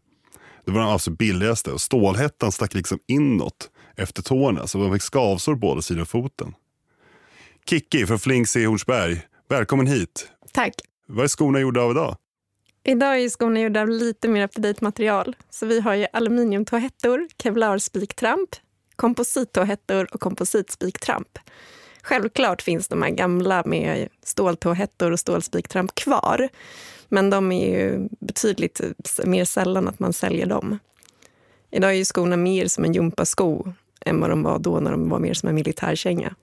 Det 0.65 0.71
var 0.71 0.81
de 0.81 0.91
absolut 0.91 1.19
billigaste 1.19 1.73
och 1.73 1.81
stålhättan 1.81 2.53
stack 2.53 2.75
liksom 2.75 2.99
inåt 3.09 3.71
efter 3.97 4.23
tårna 4.23 4.67
så 4.67 4.79
man 4.79 4.93
fick 4.93 5.03
skavsår 5.03 5.53
på 5.53 5.59
båda 5.59 5.83
sidor 5.83 6.01
av 6.01 6.07
foten. 6.07 6.55
Kicki 7.67 8.07
från 8.07 8.19
Flinks 8.19 8.57
i 8.57 8.65
Hornsberg, 8.65 9.23
välkommen 9.51 9.87
hit. 9.87 10.29
Tack. 10.53 10.75
Vad 11.07 11.25
är 11.25 11.29
skorna 11.29 11.61
gjorda 11.61 11.81
av 11.81 11.91
idag? 11.91 12.17
Idag 12.85 13.21
är 13.21 13.29
skorna 13.29 13.61
gjorda 13.61 13.81
av 13.81 13.89
lite 13.89 14.29
mer 14.29 14.45
up 14.45 14.81
material. 14.81 15.37
Så 15.51 15.67
vi 15.67 15.81
har 15.81 15.95
ju 15.95 16.07
aluminiumtåhettor, 16.13 17.29
kevlarspiktramp, 17.43 18.51
komposittåhettor 18.97 20.09
och 20.13 20.21
kompositspiktramp. 20.21 21.39
Självklart 22.03 22.63
finns 22.63 22.89
de 22.89 23.03
här 23.03 23.11
gamla 23.11 23.63
med 23.67 24.09
ståltåhettor 24.23 25.11
och 25.11 25.21
stålspiktramp 25.21 25.95
kvar. 25.95 26.49
Men 27.09 27.31
de 27.31 27.53
är 27.53 27.79
ju 27.79 28.09
betydligt 28.21 28.81
mer 29.25 29.45
sällan 29.45 29.89
att 29.89 29.99
man 29.99 30.13
säljer 30.13 30.47
dem. 30.47 30.79
Idag 31.71 31.97
är 31.97 32.05
skorna 32.05 32.37
mer 32.37 32.67
som 32.67 32.85
en 32.85 32.93
gympasko 32.93 33.73
än 34.01 34.21
vad 34.21 34.31
de 34.31 34.43
var 34.43 34.59
då 34.59 34.81
när 34.81 34.91
de 34.91 35.09
var 35.09 35.19
mer 35.19 35.35
som 35.35 35.49
en 35.49 35.55
militärkänga. 35.55 36.35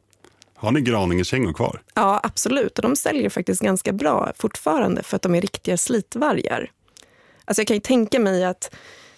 Har 0.59 0.71
ni 0.71 0.81
Graningekängor 0.81 1.53
kvar? 1.53 1.81
Ja, 1.93 2.19
absolut. 2.23 2.77
Och 2.77 2.81
de 2.81 2.95
säljer 2.95 3.29
faktiskt 3.29 3.61
ganska 3.61 3.93
bra 3.93 4.31
fortfarande 4.37 5.03
för 5.03 5.15
att 5.15 5.21
de 5.21 5.35
är 5.35 5.41
riktiga 5.41 5.77
slitvargar. 5.77 6.71
Alltså 7.45 7.61
jag 7.61 7.67
kan 7.67 7.75
ju 7.75 7.81
tänka 7.81 8.19
mig 8.19 8.45
att 8.45 8.75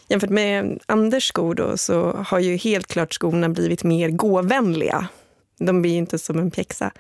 jämfört 0.07 0.29
med 0.29 0.79
Anders 0.85 1.27
skor 1.27 1.55
då, 1.55 1.77
så 1.77 2.11
har 2.11 2.39
ju 2.39 2.55
helt 2.55 2.87
klart 2.87 3.13
skorna 3.13 3.49
blivit 3.49 3.83
mer 3.83 4.09
gåvänliga. 4.09 5.07
De 5.59 5.81
blir 5.81 5.91
ju 5.91 5.97
inte 5.97 6.19
som 6.19 6.39
en 6.39 6.51
pjäxa. 6.51 6.91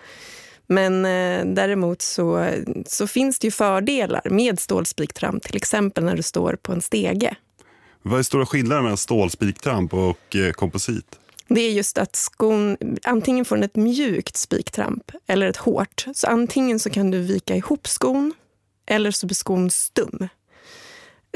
Men 0.67 1.05
eh, 1.05 1.45
däremot 1.55 2.01
så, 2.01 2.49
så 2.85 3.07
finns 3.07 3.39
det 3.39 3.47
ju 3.47 3.51
fördelar 3.51 4.29
med 4.29 4.59
stålspiktramp, 4.59 5.43
till 5.43 5.57
exempel 5.57 6.03
när 6.03 6.15
du 6.15 6.23
står 6.23 6.53
på 6.61 6.73
en 6.73 6.81
stege. 6.81 7.35
Vad 8.01 8.19
är 8.19 8.23
stora 8.23 8.45
skillnaden 8.45 8.83
mellan 8.83 8.97
stålspiktramp 8.97 9.93
och 9.93 10.35
eh, 10.35 10.51
komposit? 10.51 11.19
Det 11.49 11.61
är 11.61 11.71
just 11.71 11.97
att 11.97 12.15
skon 12.15 12.77
antingen 13.03 13.45
får 13.45 13.55
den 13.55 13.63
ett 13.63 13.75
mjukt 13.75 14.37
spiktramp 14.37 15.11
eller 15.27 15.47
ett 15.47 15.57
hårt. 15.57 16.05
Så 16.13 16.27
antingen 16.27 16.79
så 16.79 16.89
kan 16.89 17.11
du 17.11 17.19
vika 17.19 17.55
ihop 17.55 17.87
skon 17.87 18.33
eller 18.85 19.11
så 19.11 19.27
blir 19.27 19.35
skon 19.35 19.69
stum. 19.69 20.27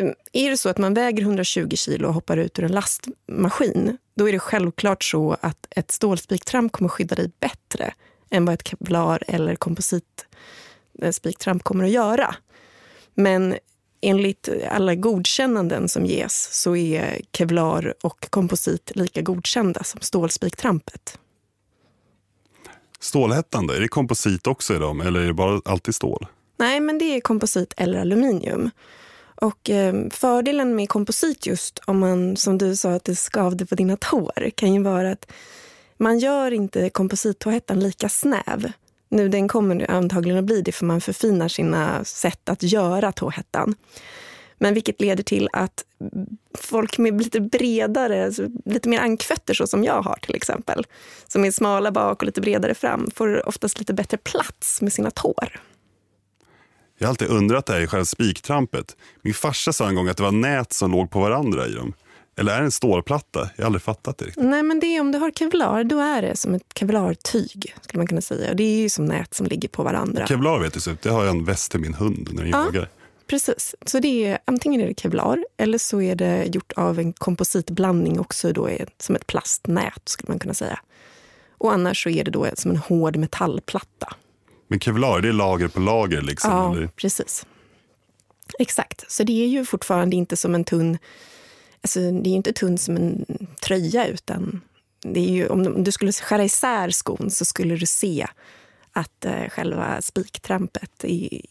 Mm, 0.02 0.14
är 0.34 0.50
det 0.50 0.58
så 0.58 0.70
att 0.70 0.78
man 0.78 0.94
väger 0.94 1.24
120 1.24 1.76
kilo 1.76 2.08
och 2.08 2.14
hoppar 2.14 2.38
ut 2.38 2.60
ur 2.60 2.64
en 2.64 2.72
lastmaskin, 2.72 3.98
då 4.16 4.30
är 4.30 4.34
det 4.34 4.40
självklart 4.40 5.04
så 5.04 5.38
att 5.42 5.68
ett 5.70 5.92
stålspiktramp 5.92 6.72
kommer 6.72 6.90
skydda 6.90 7.16
dig 7.16 7.32
bättre 7.40 7.94
än 8.30 8.46
vad 8.46 8.54
ett 8.54 8.68
kevlar 8.68 9.24
eller 9.28 9.56
kompositspiktramp 9.56 11.64
kommer 11.64 11.84
att 11.84 11.92
göra. 11.92 12.36
Men 13.14 13.56
enligt 14.04 14.50
alla 14.70 14.96
godkännanden 14.96 15.90
som 15.90 16.06
ges 16.06 16.50
så 16.52 16.76
är 16.76 17.22
kevlar 17.38 17.94
och 18.02 18.30
komposit 18.30 18.92
lika 18.96 19.22
godkända 19.22 19.84
som 19.84 20.02
stålspiktrampet. 20.02 21.20
Stålhättan 23.00 23.70
är 23.70 23.80
det 23.80 23.88
komposit 23.88 24.48
också 24.48 24.76
i 24.76 24.78
dem 24.78 25.02
eller 25.02 25.20
är 25.20 25.28
det 25.28 25.34
bara 25.34 25.62
alltid 25.66 25.96
stål? 25.96 26.28
Nej, 26.58 26.80
men 26.80 26.98
det 26.98 27.06
är 27.06 27.22
komposit 27.22 27.74
eller 27.78 28.00
aluminium. 28.00 28.70
Och 29.36 29.70
eh, 29.70 29.94
fördelen 30.12 30.76
med 30.76 30.90
komposit 30.90 31.46
just 31.46 31.80
om 31.86 32.00
man, 32.00 32.38
som 32.38 32.58
du 32.58 32.76
sa, 32.76 32.92
att 32.92 33.04
det 33.04 33.16
skavde 33.16 33.66
på 33.66 33.76
dina 33.76 33.98
tår 33.98 34.50
kan 34.56 34.74
ju 34.74 34.84
vara 34.84 35.12
att 35.12 35.32
man 35.98 36.20
gör 36.20 36.52
inte 36.52 36.90
komposittåhettan 36.90 37.80
lika 37.80 38.10
snäv. 38.10 38.72
Nu 39.14 39.30
den 39.30 39.48
kommer 39.48 39.92
antagligen 39.92 40.40
att 40.40 40.46
bli 40.46 40.62
det 40.62 40.72
för 40.72 40.86
man 40.86 41.02
förfinar 41.02 41.48
sina 41.48 42.04
sätt 42.04 42.50
att 42.50 42.64
göra 42.64 43.12
tåhettan. 43.12 43.76
Men 44.58 44.74
vilket 44.74 45.02
leder 45.02 45.24
till 45.24 45.50
att 45.54 45.84
folk 46.58 46.98
med 46.98 47.24
lite 47.24 47.42
bredare, 47.42 48.26
alltså 48.26 48.48
lite 48.66 48.90
mer 48.90 49.00
ankfötter 49.00 49.54
så 49.54 49.68
som 49.68 49.84
jag 49.84 50.02
har 50.02 50.16
till 50.16 50.36
exempel, 50.36 50.86
som 51.28 51.46
är 51.46 51.52
smala 51.52 51.92
bak 51.92 52.22
och 52.22 52.26
lite 52.26 52.42
bredare 52.42 52.76
fram, 52.76 53.12
får 53.16 53.48
oftast 53.48 53.80
lite 53.80 53.94
bättre 53.94 54.18
plats 54.18 54.82
med 54.82 54.94
sina 54.94 55.12
tår. 55.12 55.62
Jag 56.98 57.08
har 57.08 57.10
alltid 57.10 57.30
undrat 57.30 57.66
det 57.66 57.74
här 57.74 57.82
i 57.82 57.88
själva 57.88 58.06
spiktrampet. 58.06 58.98
Min 59.22 59.34
farsa 59.34 59.74
sa 59.74 59.88
en 59.88 59.96
gång 59.96 60.08
att 60.08 60.18
det 60.18 60.24
var 60.24 60.32
nät 60.32 60.74
som 60.74 60.92
låg 60.92 61.12
på 61.12 61.20
varandra 61.20 61.68
i 61.68 61.74
dem. 61.74 61.94
Eller 62.36 62.54
är 62.54 62.60
det 62.60 62.66
en 62.66 62.72
stålplatta? 62.72 63.50
Jag 63.56 63.64
har 63.64 63.66
aldrig 63.66 63.82
fattat 63.82 64.18
det 64.18 64.26
riktigt. 64.26 64.44
Nej, 64.44 64.64
men 64.64 64.80
det 64.80 64.86
är, 64.86 65.02
om 65.02 65.12
du 65.12 65.18
har 65.18 65.32
kevlar, 65.32 65.84
då 65.84 66.00
är 66.00 66.22
det 66.22 66.36
som 66.36 66.54
ett 66.54 66.64
kevlartyg. 66.76 67.76
skulle 67.82 68.00
man 68.00 68.08
kunna 68.08 68.22
säga. 68.22 68.50
Och 68.50 68.56
det 68.56 68.64
är 68.64 68.78
ju 68.78 68.90
som 68.90 69.06
nät 69.06 69.34
som 69.34 69.46
ligger 69.48 69.70
på 69.70 69.84
varandra. 69.84 70.28
Kevlar 70.28 70.60
vet 70.60 70.86
du, 70.86 70.98
det 71.02 71.10
har 71.10 71.24
jag 71.24 71.36
en 71.36 71.46
väst 71.46 71.72
till 71.72 71.80
min 71.80 71.94
hund 71.94 72.30
när 72.32 72.44
den 72.44 72.52
ja, 72.52 72.66
jagar. 72.66 72.90
Precis. 73.28 73.76
Så 73.86 74.00
det 74.00 74.26
är, 74.26 74.40
antingen 74.46 74.82
är 74.82 74.88
det 74.88 75.00
kevlar 75.00 75.46
eller 75.58 75.78
så 75.78 76.02
är 76.02 76.16
det 76.16 76.46
gjort 76.46 76.72
av 76.72 77.00
en 77.00 77.14
kompositblandning 77.14 78.20
också 78.20 78.54
då 78.54 78.70
är 78.70 78.88
som 78.98 79.16
ett 79.16 79.28
plastnät 79.28 80.02
skulle 80.10 80.32
man 80.32 80.40
kunna 80.40 80.54
säga. 80.54 80.80
Och 81.58 81.74
annars 81.74 82.04
så 82.04 82.10
är 82.10 82.24
det 82.24 82.32
då 82.32 82.48
som 82.54 82.72
en 82.72 82.78
hård 82.78 83.16
metallplatta. 83.16 84.14
Men 84.68 84.80
kevlar, 84.80 85.22
det 85.22 85.28
är 85.28 85.34
lager 85.34 85.68
på 85.68 85.80
lager 85.80 86.22
liksom? 86.22 86.52
Ja, 86.52 86.76
eller? 86.76 86.88
precis. 86.88 87.46
Exakt. 88.60 89.12
Så 89.12 89.24
det 89.24 89.44
är 89.44 89.48
ju 89.48 89.66
fortfarande 89.66 90.16
inte 90.16 90.38
som 90.38 90.56
en 90.56 90.64
tunn 90.64 90.98
Alltså, 91.84 92.00
det 92.00 92.30
är 92.30 92.32
ju 92.32 92.36
inte 92.36 92.54
tunt 92.54 92.82
som 92.82 92.96
en 92.96 93.26
tröja, 93.62 94.08
utan 94.08 94.62
det 95.02 95.20
är 95.20 95.30
ju, 95.30 95.48
om 95.48 95.84
du 95.84 95.92
skulle 95.92 96.12
skära 96.12 96.44
isär 96.44 96.90
skon 96.90 97.32
så 97.32 97.46
skulle 97.46 97.76
du 97.76 97.86
se 97.86 98.28
att 98.94 99.26
eh, 99.26 99.50
själva 99.50 100.02
spiktrampet 100.02 101.04
är, 101.04 101.42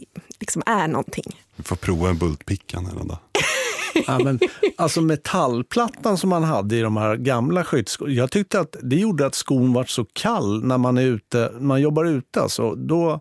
liksom 0.40 0.62
är 0.66 0.88
någonting. 0.88 1.40
Vi 1.56 1.64
får 1.64 1.76
prova 1.76 2.08
en 2.08 2.18
bultpickan 2.18 2.86
en 2.86 3.08
dag. 3.08 3.18
ja, 4.06 4.18
men, 4.18 4.38
alltså 4.76 5.00
metallplattan 5.00 6.18
som 6.18 6.30
man 6.30 6.44
hade 6.44 6.76
i 6.76 6.80
de 6.80 6.96
här 6.96 7.16
gamla 7.16 7.64
skyddsskorna, 7.64 8.12
jag 8.12 8.30
tyckte 8.30 8.60
att 8.60 8.76
det 8.82 8.96
gjorde 8.96 9.26
att 9.26 9.34
skon 9.34 9.72
var 9.72 9.84
så 9.84 10.06
kall 10.12 10.64
när 10.64 10.78
man 10.78 10.98
är 10.98 11.02
ute, 11.02 11.52
man 11.60 11.80
jobbar 11.80 12.04
ute. 12.04 12.40
Alltså, 12.40 12.74
då, 12.74 13.20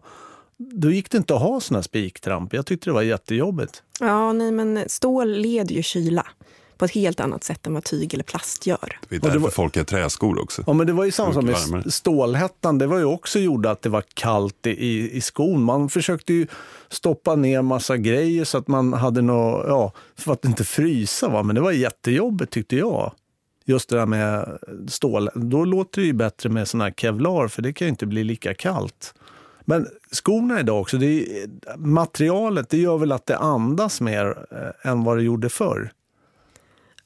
då 0.57 0.91
gick 0.91 1.11
det 1.11 1.17
inte 1.17 1.35
att 1.35 1.41
ha 1.41 1.59
såna 1.59 1.83
spiktramp. 1.83 2.53
Jag 2.53 2.65
tyckte 2.65 2.89
det 2.89 2.93
var 2.93 3.01
jättejobbigt. 3.01 3.83
Ja, 3.99 4.33
nej, 4.33 4.51
men 4.51 4.83
stål 4.87 5.31
leder 5.31 5.75
ju 5.75 5.83
kyla 5.83 6.27
på 6.81 6.85
ett 6.85 6.91
helt 6.91 7.19
annat 7.19 7.43
sätt 7.43 7.67
än 7.67 7.73
vad 7.73 7.83
tyg 7.83 8.13
eller 8.13 8.23
plast 8.23 8.67
gör. 8.67 8.99
Det 9.09 9.15
är 9.15 9.19
därför 9.19 9.33
det 9.33 9.39
var, 9.39 9.49
folk 9.49 9.77
har 9.77 9.83
träskor 9.83 10.41
också. 10.41 10.63
Ja, 10.67 10.73
men 10.73 10.87
det 10.87 10.93
var 10.93 11.05
ju 11.05 11.11
samma 11.11 11.33
som 11.33 11.45
med 11.45 11.93
stålhättan. 11.93 12.77
Det 12.77 12.87
var 12.87 12.97
ju 12.97 13.05
också 13.05 13.39
gjort 13.39 13.65
att 13.65 13.81
det 13.81 13.89
var 13.89 14.03
kallt 14.13 14.67
i, 14.67 15.17
i 15.17 15.21
skon. 15.21 15.63
Man 15.63 15.89
försökte 15.89 16.33
ju 16.33 16.47
stoppa 16.89 17.35
ner 17.35 17.61
massa 17.61 17.97
grejer 17.97 18.43
så 18.43 18.57
att 18.57 18.67
man 18.67 18.93
hade 18.93 19.21
något, 19.21 19.65
ja, 19.67 19.91
för 20.15 20.33
att 20.33 20.45
inte 20.45 20.63
frysa. 20.63 21.29
Va? 21.29 21.43
Men 21.43 21.55
det 21.55 21.61
var 21.61 21.71
jättejobbigt 21.71 22.53
tyckte 22.53 22.75
jag. 22.75 23.13
Just 23.65 23.89
det 23.89 23.95
där 23.95 24.05
med 24.05 24.57
stål. 24.87 25.29
Då 25.35 25.65
låter 25.65 26.01
det 26.01 26.07
ju 26.07 26.13
bättre 26.13 26.49
med 26.49 26.67
sån 26.67 26.81
här 26.81 26.91
kevlar 26.91 27.47
för 27.47 27.61
det 27.61 27.73
kan 27.73 27.85
ju 27.85 27.89
inte 27.89 28.05
bli 28.05 28.23
lika 28.23 28.53
kallt. 28.53 29.13
Men 29.61 29.87
skorna 30.11 30.59
idag 30.59 30.81
också, 30.81 30.97
det 30.97 31.05
är, 31.05 31.47
materialet 31.77 32.69
det 32.69 32.77
gör 32.77 32.97
väl 32.97 33.11
att 33.11 33.25
det 33.25 33.37
andas 33.37 34.01
mer 34.01 34.45
eh, 34.51 34.91
än 34.91 35.03
vad 35.03 35.17
det 35.17 35.23
gjorde 35.23 35.49
förr? 35.49 35.91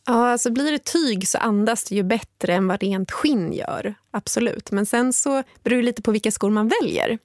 Ja, 0.06 0.32
alltså 0.32 0.52
blir 0.52 0.72
det 0.72 0.84
tyg 0.84 1.28
så 1.28 1.38
andas 1.38 1.84
det 1.84 1.96
ju 1.96 2.04
bättre 2.04 2.54
än 2.54 2.68
vad 2.68 2.82
rent 2.82 3.12
skinn 3.12 3.54
gör. 3.54 3.96
Absolut. 4.12 4.72
Men 4.72 4.86
sen 4.86 5.14
så 5.14 5.44
beror 5.64 5.78
det 5.78 5.84
lite 5.84 6.02
på 6.02 6.12
vilka 6.12 6.32
skor 6.32 6.50
man 6.50 6.72
väljer. 6.82 7.20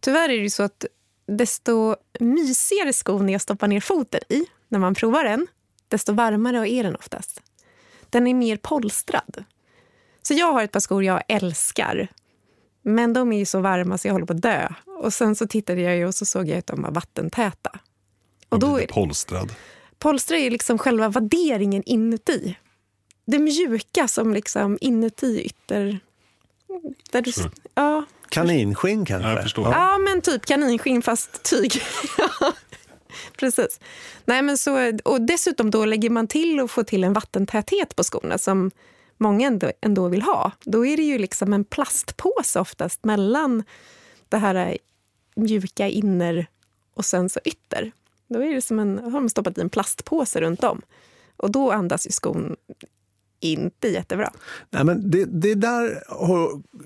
Tyvärr 0.00 0.28
är 0.28 0.36
det 0.36 0.42
ju 0.42 0.50
så 0.50 0.62
att 0.62 0.84
desto 1.26 1.96
mysigare 2.20 2.92
skon 2.92 3.28
jag 3.28 3.40
stoppar 3.40 3.68
ner 3.68 3.80
foten 3.80 4.20
i 4.28 4.44
när 4.68 4.78
man 4.78 4.94
provar 4.94 5.24
den, 5.24 5.46
desto 5.88 6.12
varmare 6.12 6.68
är 6.70 6.82
den 6.82 6.96
oftast. 6.96 7.42
Den 8.10 8.26
är 8.26 8.34
mer 8.34 8.56
polstrad. 8.56 9.44
Så 10.22 10.34
jag 10.34 10.52
har 10.52 10.62
ett 10.62 10.72
par 10.72 10.80
skor 10.80 11.04
jag 11.04 11.22
älskar. 11.28 12.08
Men 12.82 13.12
de 13.12 13.32
är 13.32 13.38
ju 13.38 13.44
så 13.44 13.60
varma 13.60 13.98
så 13.98 14.08
jag 14.08 14.12
håller 14.12 14.26
på 14.26 14.32
att 14.32 14.42
dö. 14.42 14.68
Och 14.86 15.14
sen 15.14 15.36
så 15.36 15.46
tittade 15.46 15.80
jag 15.80 16.08
och 16.08 16.14
så 16.14 16.24
såg 16.24 16.48
jag 16.48 16.58
att 16.58 16.66
de 16.66 16.82
var 16.82 16.90
vattentäta. 16.90 17.78
Och 18.48 18.58
då 18.58 18.76
är 18.76 18.80
det 18.80 18.92
polstrad. 18.92 19.52
Polstra 20.04 20.38
är 20.38 20.50
liksom 20.50 20.78
själva 20.78 21.08
vadderingen 21.08 21.82
inuti. 21.86 22.56
Det 23.26 23.38
mjuka 23.38 24.08
som 24.08 24.34
liksom 24.34 24.78
inuti 24.80 25.42
ytter... 25.44 25.98
Där 27.10 27.22
du, 27.22 27.32
ja. 27.74 28.04
Kaninskinn 28.28 29.04
kanske? 29.06 29.28
jag 29.28 29.42
förstår. 29.42 29.64
Ja, 29.72 29.98
men 29.98 30.20
typ 30.20 30.46
kaninskinn 30.46 31.02
fast 31.02 31.42
tyg. 31.42 31.72
Precis. 33.38 33.80
Nej, 34.24 34.42
men 34.42 34.58
så, 34.58 34.98
och 35.04 35.20
dessutom 35.22 35.70
då 35.70 35.84
lägger 35.84 36.10
man 36.10 36.26
till 36.28 36.60
och 36.60 36.70
får 36.70 36.82
till 36.82 37.04
en 37.04 37.12
vattentäthet 37.12 37.96
på 37.96 38.02
skorna 38.02 38.38
som 38.38 38.70
många 39.16 39.46
ändå, 39.46 39.72
ändå 39.80 40.08
vill 40.08 40.22
ha. 40.22 40.52
Då 40.64 40.86
är 40.86 40.96
det 40.96 41.02
ju 41.02 41.18
liksom 41.18 41.52
en 41.52 41.64
plastpåse 41.64 42.60
oftast 42.60 43.04
mellan 43.04 43.64
det 44.28 44.38
här 44.38 44.78
mjuka 45.36 45.88
inner 45.88 46.46
och 46.94 47.04
sen 47.04 47.28
så 47.28 47.40
ytter. 47.44 47.92
Då 48.34 48.44
är 48.44 48.54
det 48.54 48.62
som 48.62 48.78
en, 48.78 48.98
har 48.98 49.10
de 49.10 49.28
stoppat 49.28 49.58
i 49.58 49.60
en 49.60 49.70
plastpåse 49.70 50.40
runt 50.40 50.64
om. 50.64 50.82
Och 51.36 51.50
då 51.50 51.72
andas 51.72 52.06
ju 52.06 52.10
skon 52.10 52.56
inte 53.40 53.88
jättebra. 53.88 54.32
Nej, 54.70 54.84
men 54.84 55.10
det, 55.10 55.24
det 55.24 55.54
där 55.54 56.02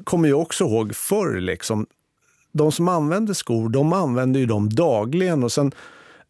kommer 0.05 0.29
jag 0.29 0.41
också 0.41 0.65
ihåg 0.65 0.95
förr. 0.95 1.41
Liksom. 1.41 1.87
De 2.53 2.73
som 2.73 2.89
använde 2.89 3.35
skor, 3.35 3.69
de 3.69 3.93
använde 3.93 4.39
ju 4.39 4.47
dem 4.47 4.69
dagligen. 4.69 5.45
och 5.45 5.53
sen 5.53 5.73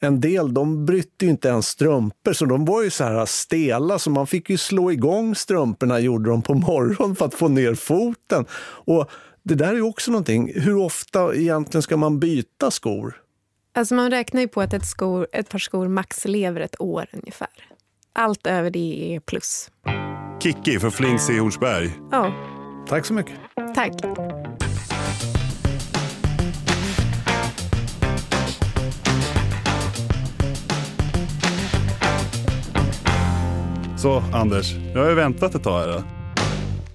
en 0.00 0.20
del 0.20 0.54
de 0.54 0.86
brytte 0.86 1.24
ju 1.24 1.30
inte 1.30 1.48
ens 1.48 1.66
strumpor, 1.66 2.32
så 2.32 2.44
de 2.44 2.64
var 2.64 2.82
ju 2.82 2.90
så 2.90 3.04
här 3.04 3.26
stela. 3.26 3.98
Så 3.98 4.10
man 4.10 4.26
fick 4.26 4.50
ju 4.50 4.56
slå 4.56 4.92
igång 4.92 5.34
strumporna, 5.34 6.00
gjorde 6.00 6.30
de 6.30 6.42
på 6.42 6.54
morgonen 6.54 7.16
för 7.16 7.24
att 7.24 7.34
få 7.34 7.48
ner 7.48 7.74
foten. 7.74 8.46
Och 8.60 9.10
det 9.42 9.54
där 9.54 9.68
är 9.68 9.74
ju 9.74 9.82
också 9.82 10.10
någonting. 10.10 10.52
Hur 10.54 10.76
ofta 10.76 11.34
egentligen 11.34 11.82
ska 11.82 11.96
man 11.96 12.18
byta 12.18 12.70
skor? 12.70 13.22
Alltså 13.78 13.94
man 13.94 14.10
räknar 14.10 14.40
ju 14.40 14.48
på 14.48 14.60
att 14.60 14.72
ett, 14.72 14.86
skor, 14.86 15.26
ett 15.32 15.50
par 15.50 15.58
skor 15.58 15.88
max 15.88 16.24
lever 16.24 16.60
ett 16.60 16.80
år 16.80 17.06
ungefär. 17.12 17.48
Allt 18.12 18.46
över 18.46 18.70
det 18.70 19.14
är 19.14 19.20
plus. 19.20 19.70
Kikki 20.42 20.78
för 20.78 20.90
Flings 20.90 21.30
i 21.30 21.38
Hornsberg. 21.38 21.90
Ja. 22.10 22.32
Tack 22.88 23.06
så 23.06 23.14
mycket. 23.14 23.34
Tack. 23.74 23.92
Så 33.98 34.22
Anders, 34.32 34.74
jag 34.94 35.00
har 35.00 35.08
ju 35.08 35.14
väntat 35.14 35.54
ett 35.54 35.62
tag 35.62 35.80
här. 35.80 36.02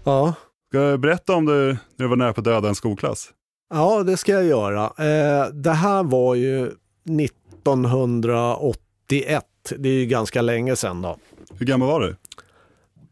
Ja. 0.03 0.33
Ska 0.69 0.81
jag 0.81 0.99
berätta 0.99 1.35
om 1.35 1.45
du, 1.45 1.67
när 1.73 1.77
du 1.97 2.07
var 2.07 2.15
nära 2.15 2.33
på 2.33 2.41
att 2.41 2.45
döda 2.45 2.69
en 2.69 2.75
skolklass? 2.75 3.29
Ja, 3.73 4.03
det 4.03 4.17
ska 4.17 4.31
jag 4.31 4.45
göra. 4.45 4.83
Eh, 4.85 5.47
det 5.53 5.71
här 5.71 6.03
var 6.03 6.35
ju 6.35 6.71
1981. 7.05 9.45
Det 9.77 9.89
är 9.89 9.93
ju 9.93 10.05
ganska 10.05 10.41
länge 10.41 10.75
sedan 10.75 11.01
då. 11.01 11.17
Hur 11.57 11.65
gammal 11.65 11.87
var 11.87 11.99
du? 11.99 12.15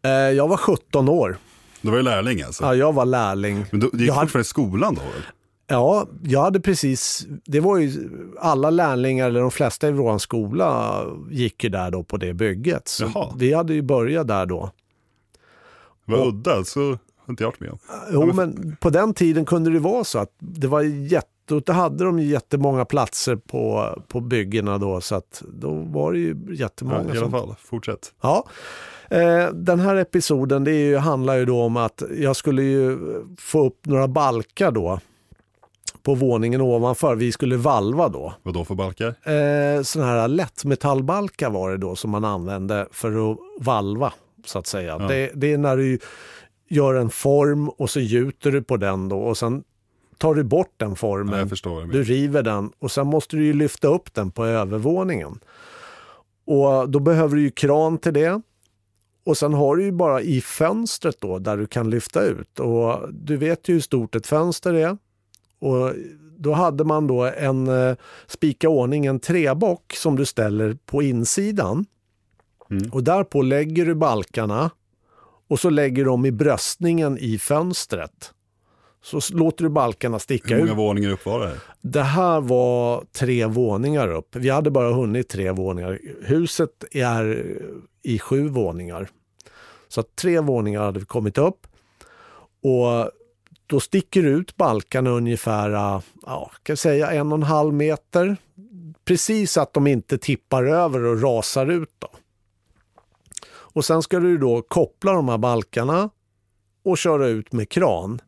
Eh, 0.10 0.12
jag 0.12 0.48
var 0.48 0.58
17 0.58 1.10
år. 1.10 1.38
Du 1.82 1.90
var 1.90 1.98
ju 1.98 2.04
lärling 2.04 2.42
alltså? 2.42 2.64
Ja, 2.64 2.76
jag 2.76 2.94
var 2.94 3.06
lärling. 3.06 3.66
Men 3.72 3.80
du, 3.80 3.90
du 3.94 4.00
gick 4.00 4.10
jag 4.10 4.22
fortfarande 4.22 4.42
i 4.42 4.44
skolan 4.44 4.96
då? 4.96 5.02
Eller? 5.02 5.32
Ja, 5.68 6.08
jag 6.24 6.42
hade 6.42 6.60
precis, 6.60 7.28
det 7.46 7.60
var 7.60 7.78
ju 7.78 8.10
alla 8.40 8.70
lärlingar, 8.70 9.28
eller 9.28 9.42
de 9.42 9.52
flesta 9.52 9.88
i 9.88 9.92
vår 9.92 10.18
skola 10.18 11.02
gick 11.30 11.64
ju 11.64 11.70
där 11.70 11.92
då 11.92 12.04
på 12.04 12.18
det 12.18 12.34
bygget. 12.34 12.88
Så 12.88 13.12
Jaha. 13.16 13.34
vi 13.38 13.54
hade 13.54 13.74
ju 13.74 13.82
börjat 13.82 14.28
där 14.28 14.46
då. 14.46 14.72
Vad 16.06 16.28
udda, 16.28 16.64
så 16.64 16.80
har 16.80 16.98
inte 17.32 17.44
jag 17.44 17.48
varit 17.48 17.60
med 17.60 17.72
om. 17.72 17.78
Jo, 18.12 18.34
men 18.34 18.78
på 18.80 18.90
den 18.90 19.14
tiden 19.14 19.46
kunde 19.46 19.72
det 19.72 19.80
vara 19.80 20.04
så 20.04 20.20
att 20.20 20.36
det 20.40 20.68
var 20.68 20.82
jätte, 20.82 21.28
då 21.66 21.74
hade 21.74 22.04
de 22.04 22.20
ju 22.20 22.26
jättemånga 22.26 22.86
platser 22.86 23.36
på, 23.36 23.96
på 24.08 24.20
byggena 24.20 24.78
då, 24.78 25.02
så 25.02 25.16
att 25.16 25.44
då 25.54 25.74
var 25.74 26.12
det 26.12 26.20
ju 26.20 26.36
jättemånga 26.52 26.98
Ja, 26.98 27.08
I 27.08 27.10
alla 27.12 27.20
som 27.20 27.32
fall, 27.32 27.56
fortsätt. 27.60 28.14
Ja. 28.22 28.46
Eh, 29.10 29.48
den 29.54 29.80
här 29.80 29.96
episoden 29.96 30.64
det 30.64 30.72
ju, 30.72 30.98
handlar 30.98 31.36
ju 31.36 31.46
då 31.46 31.62
om 31.62 31.78
att 31.78 32.04
jag 32.18 32.36
skulle 32.36 32.64
ju 32.64 32.98
få 33.38 33.66
upp 33.66 33.86
några 33.86 34.08
balkar 34.08 34.72
då 34.72 35.00
på 36.04 36.16
våningen 36.16 36.62
ovanför. 36.62 37.16
Vi 37.16 37.32
skulle 37.32 37.58
valva 37.58 38.10
då. 38.10 38.34
Vad 38.44 38.54
då 38.54 38.66
för 38.66 38.76
balkar? 38.76 39.08
Eh, 39.08 39.82
sådana 39.84 40.12
här 40.12 40.28
lättmetallbalkar 40.28 41.50
var 41.50 41.72
det 41.72 41.78
då 41.78 41.96
som 41.96 42.12
man 42.12 42.26
använde 42.26 42.88
för 42.92 43.32
att 43.32 43.38
valva 43.60 44.14
så 44.46 44.60
att 44.60 44.68
säga. 44.68 44.98
Ja. 45.00 45.08
Det, 45.08 45.32
det 45.36 45.54
är 45.54 45.58
när 45.58 45.78
du 45.78 46.00
gör 46.72 46.94
en 46.94 47.10
form 47.10 47.70
och 47.70 47.90
så 47.90 48.00
gjuter 48.00 48.52
du 48.52 48.64
på 48.64 48.78
den 48.78 49.10
då 49.10 49.20
och 49.20 49.38
sen 49.38 49.64
tar 50.18 50.36
du 50.36 50.44
bort 50.44 50.74
den 50.78 50.96
formen. 50.96 51.34
Ja, 51.34 51.40
jag 51.40 51.50
förstår. 51.50 51.80
vad 51.80 51.90
du 51.90 52.04
river 52.04 52.44
den 52.44 52.72
och 52.80 52.92
sen 52.92 53.08
måste 53.08 53.36
du 53.36 53.46
ju 53.46 53.54
lyfta 53.54 53.88
upp 53.88 54.14
den 54.14 54.32
på 54.32 54.46
övervåningen. 54.46 55.40
Och 56.46 56.90
då 56.90 57.00
behöver 57.00 57.36
du 57.36 57.42
ju 57.42 57.52
kran 57.52 57.98
till 57.98 58.14
det. 58.14 58.42
Och 59.24 59.38
sen 59.38 59.54
har 59.54 59.76
du 59.76 59.84
ju 59.84 59.92
bara 59.92 60.22
i 60.22 60.42
fönstret 60.42 61.22
då 61.22 61.40
där 61.40 61.58
du 61.58 61.68
kan 61.68 61.90
lyfta 61.90 62.22
ut. 62.24 62.60
Och 62.60 63.14
du 63.14 63.38
vet 63.38 63.70
ju 63.70 63.74
hur 63.74 63.82
stort 63.82 64.16
ett 64.16 64.28
fönster 64.28 64.74
är. 64.74 64.98
Och 65.60 65.94
då 66.38 66.54
hade 66.54 66.84
man 66.84 67.08
då 67.08 67.24
en 67.24 67.68
eh, 67.68 67.96
spika 68.28 68.70
ordning, 68.70 69.06
en 69.06 69.20
träbock 69.20 69.94
som 69.94 70.16
du 70.16 70.26
ställer 70.26 70.78
på 70.86 71.02
insidan. 71.02 71.86
Mm. 72.70 72.90
Och 72.92 73.04
därpå 73.04 73.42
lägger 73.42 73.86
du 73.86 73.96
balkarna 73.96 74.72
och 75.52 75.60
så 75.60 75.70
lägger 75.70 76.06
dem 76.06 76.26
i 76.26 76.32
bröstningen 76.32 77.18
i 77.18 77.38
fönstret. 77.38 78.32
Så 79.04 79.20
låter 79.34 79.64
du 79.64 79.70
balkarna 79.70 80.20
sticka 80.20 80.56
Hur 80.56 80.56
ut. 80.56 80.70
många 80.70 80.78
våningar 80.78 81.12
upp 81.12 81.26
var 81.26 81.40
det 81.40 81.48
här? 81.48 81.58
Det 81.82 82.04
här 82.04 82.42
var 82.42 83.04
tre 83.12 83.46
våningar 83.46 84.08
upp. 84.08 84.36
Vi 84.36 84.50
hade 84.50 84.72
bara 84.72 84.94
hunnit 84.94 85.30
tre 85.30 85.52
våningar. 85.52 86.00
Huset 86.22 86.84
är 86.92 87.46
i 88.04 88.20
sju 88.20 88.48
våningar. 88.48 89.10
Så 89.88 90.04
tre 90.04 90.40
våningar 90.40 90.82
hade 90.82 91.00
vi 91.00 91.06
kommit 91.06 91.38
upp. 91.38 91.68
Och 92.64 93.12
då 93.68 93.80
sticker 93.80 94.24
ut 94.24 94.58
balkarna 94.58 95.10
ungefär 95.10 95.70
ja, 96.26 96.52
kan 96.64 96.78
säga 96.78 97.12
en 97.12 97.32
och 97.32 97.38
en 97.38 97.44
halv 97.44 97.74
meter. 97.74 98.38
Precis 99.06 99.52
så 99.52 99.62
att 99.62 99.74
de 99.74 99.88
inte 99.88 100.18
tippar 100.18 100.64
över 100.64 101.06
och 101.06 101.22
rasar 101.22 101.72
ut. 101.72 101.90
Då. 102.00 102.08
Och 103.74 103.86
sen 103.86 104.02
ska 104.02 104.20
du 104.20 104.38
då 104.38 104.62
koppla 104.62 105.14
de 105.14 105.30
här 105.30 105.38
balkarna 105.38 106.10
och 106.84 106.98
köra 106.98 107.28
ut 107.28 107.52
med 107.52 107.70
kran. 107.70 108.22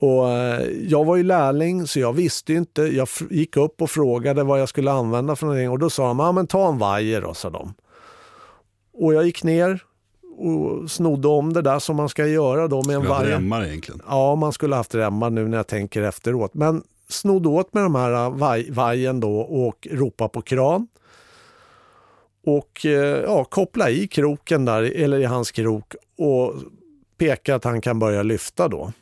Och 0.00 0.30
eh, 0.30 0.68
jag 0.70 1.04
var 1.04 1.16
ju 1.16 1.22
lärling 1.22 1.86
så 1.86 2.00
jag 2.00 2.12
visste 2.12 2.52
inte. 2.52 2.82
Jag 2.82 3.08
gick 3.30 3.56
upp 3.56 3.82
och 3.82 3.90
frågade 3.90 4.42
vad 4.44 4.60
jag 4.60 4.68
skulle 4.68 4.90
använda 4.90 5.36
för 5.36 5.46
någonting 5.46 5.70
och 5.70 5.78
då 5.78 5.90
sa 5.90 6.08
de, 6.08 6.18
ja 6.18 6.32
men 6.32 6.46
ta 6.46 6.68
en 6.68 6.78
vajer 6.78 7.20
då, 7.20 7.34
sa 7.34 7.50
de. 7.50 7.74
Och 8.92 9.14
jag 9.14 9.26
gick 9.26 9.42
ner 9.42 9.82
och 10.38 10.90
snodde 10.90 11.28
om 11.28 11.52
det 11.52 11.62
där 11.62 11.78
som 11.78 11.96
man 11.96 12.08
ska 12.08 12.26
göra 12.26 12.68
då 12.68 12.82
med 12.86 12.96
en 12.96 13.06
vajer. 13.06 13.30
remmar 13.30 13.64
egentligen. 13.64 14.02
Ja, 14.08 14.34
man 14.34 14.52
skulle 14.52 14.76
haft 14.76 14.94
remmar 14.94 15.30
nu 15.30 15.48
när 15.48 15.56
jag 15.56 15.66
tänker 15.66 16.02
efteråt. 16.02 16.54
Men 16.54 16.82
snodde 17.08 17.48
åt 17.48 17.74
med 17.74 17.82
de 17.82 17.94
här 17.94 18.24
äh, 18.24 18.30
vaj, 18.30 18.70
vajen 18.70 19.20
då 19.20 19.40
och 19.40 19.88
ropa 19.90 20.28
på 20.28 20.42
kran. 20.42 20.88
Och 22.48 22.86
eh, 22.86 23.22
ja, 23.22 23.44
koppla 23.44 23.90
i 23.90 24.08
kroken 24.08 24.64
där, 24.64 24.82
eller 24.82 25.18
i 25.18 25.24
hans 25.24 25.50
krok 25.50 25.94
och 26.18 26.54
peka 27.18 27.54
att 27.54 27.64
han 27.64 27.80
kan 27.80 27.98
börja 27.98 28.22
lyfta 28.22 28.68
då. 28.68 28.92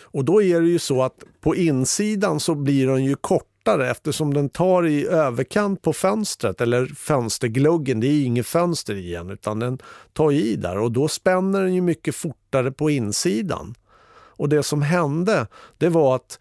Och 0.00 0.24
då 0.24 0.42
är 0.42 0.60
det 0.60 0.68
ju 0.68 0.78
så 0.78 1.02
att 1.02 1.24
på 1.40 1.56
insidan 1.56 2.40
så 2.40 2.54
blir 2.54 2.86
den 2.86 3.04
ju 3.04 3.14
kortare 3.14 3.90
eftersom 3.90 4.34
den 4.34 4.48
tar 4.48 4.86
i 4.86 5.06
överkant 5.06 5.82
på 5.82 5.92
fönstret 5.92 6.60
eller 6.60 6.86
fönstergluggen. 6.86 8.00
Det 8.00 8.06
är 8.06 8.12
ju 8.12 8.24
inget 8.24 8.46
fönster 8.46 8.94
igen 8.94 9.30
utan 9.30 9.58
den 9.58 9.78
tar 10.12 10.32
i 10.32 10.56
där 10.56 10.78
och 10.78 10.92
då 10.92 11.08
spänner 11.08 11.62
den 11.62 11.74
ju 11.74 11.80
mycket 11.80 12.14
fortare 12.14 12.72
på 12.72 12.90
insidan. 12.90 13.74
Och 14.14 14.48
det 14.48 14.62
som 14.62 14.82
hände 14.82 15.46
det 15.78 15.88
var 15.88 16.16
att 16.16 16.38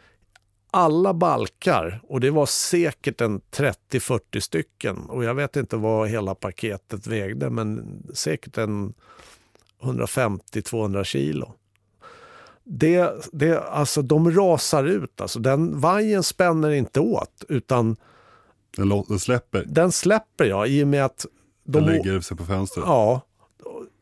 alla 0.72 1.14
balkar, 1.14 2.02
och 2.04 2.20
det 2.20 2.30
var 2.32 2.46
säkert 2.46 3.22
en 3.22 3.42
30-40 3.42 4.40
stycken 4.40 4.98
och 4.98 5.24
jag 5.24 5.34
vet 5.34 5.56
inte 5.56 5.78
vad 5.78 6.10
hela 6.10 6.36
paketet 6.36 7.08
vägde 7.08 7.50
men 7.50 8.04
säkert 8.14 8.58
en 8.58 8.94
150-200 9.82 11.04
kilo. 11.04 11.54
det, 12.64 13.12
det, 13.32 13.64
alltså, 13.64 14.02
de 14.02 14.32
rasar 14.32 14.84
ut. 14.84 15.22
Alltså, 15.22 15.40
den 15.40 15.80
vajen 15.80 16.24
spänner 16.24 16.72
inte 16.72 17.00
åt, 17.00 17.44
utan 17.50 17.96
Den, 18.78 19.04
den 19.08 19.20
släpper. 19.20 19.64
den 19.68 19.92
släpper 19.92 20.46
jag 20.46 20.68
i 20.70 20.84
och 20.84 20.88
med 20.88 21.06
att 21.06 21.26
Den 21.64 21.86
de, 21.86 21.92
lägger 21.92 22.20
sig 22.20 22.38
på 22.38 22.46
fönstret. 22.46 22.86
Ja, 22.88 23.22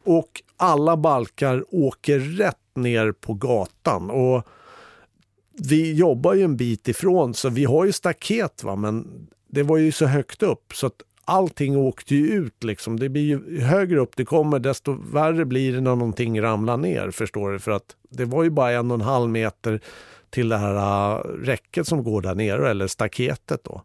och 0.04 0.42
alla 0.58 0.98
balkar 0.98 1.66
åker 1.70 2.20
rätt 2.20 2.56
ner 2.76 3.12
på 3.12 3.34
gatan. 3.34 4.10
Och 4.10 4.48
vi 5.60 5.94
jobbar 5.94 6.34
ju 6.34 6.44
en 6.44 6.58
bit 6.58 6.88
ifrån, 6.88 7.34
så 7.34 7.50
vi 7.50 7.66
har 7.66 7.86
ju 7.86 7.92
staket, 7.92 8.64
va? 8.64 8.76
men 8.76 9.28
det 9.48 9.64
var 9.64 9.78
ju 9.78 9.92
så 9.92 10.06
högt 10.06 10.44
upp 10.44 10.74
så 10.74 10.88
att 10.88 11.02
allting 11.26 11.78
åkte 11.78 12.16
ju 12.16 12.28
ut. 12.28 12.64
Liksom. 12.64 13.00
Det 13.00 13.10
blir 13.10 13.24
ju 13.24 13.62
högre 13.62 14.00
upp 14.00 14.16
det 14.16 14.26
kommer, 14.26 14.60
desto 14.60 14.92
värre 15.14 15.46
blir 15.46 15.74
det 15.74 15.82
när 15.82 15.96
någonting 15.96 16.42
ramlar 16.42 16.78
ner. 16.78 17.12
Förstår 17.12 17.52
du? 17.52 17.60
För 17.60 17.72
att 17.72 17.96
det 18.10 18.26
var 18.26 18.44
ju 18.44 18.50
bara 18.50 18.72
en 18.72 18.92
och 18.92 18.96
en 18.96 19.02
halv 19.02 19.30
meter 19.30 19.82
till 20.30 20.50
det 20.50 20.58
här 20.58 20.76
äh, 20.76 21.24
räcket 21.24 21.88
som 21.88 22.04
går 22.04 22.22
där 22.22 22.36
nere, 22.36 22.70
eller 22.70 22.88
staketet. 22.88 23.64
då. 23.64 23.84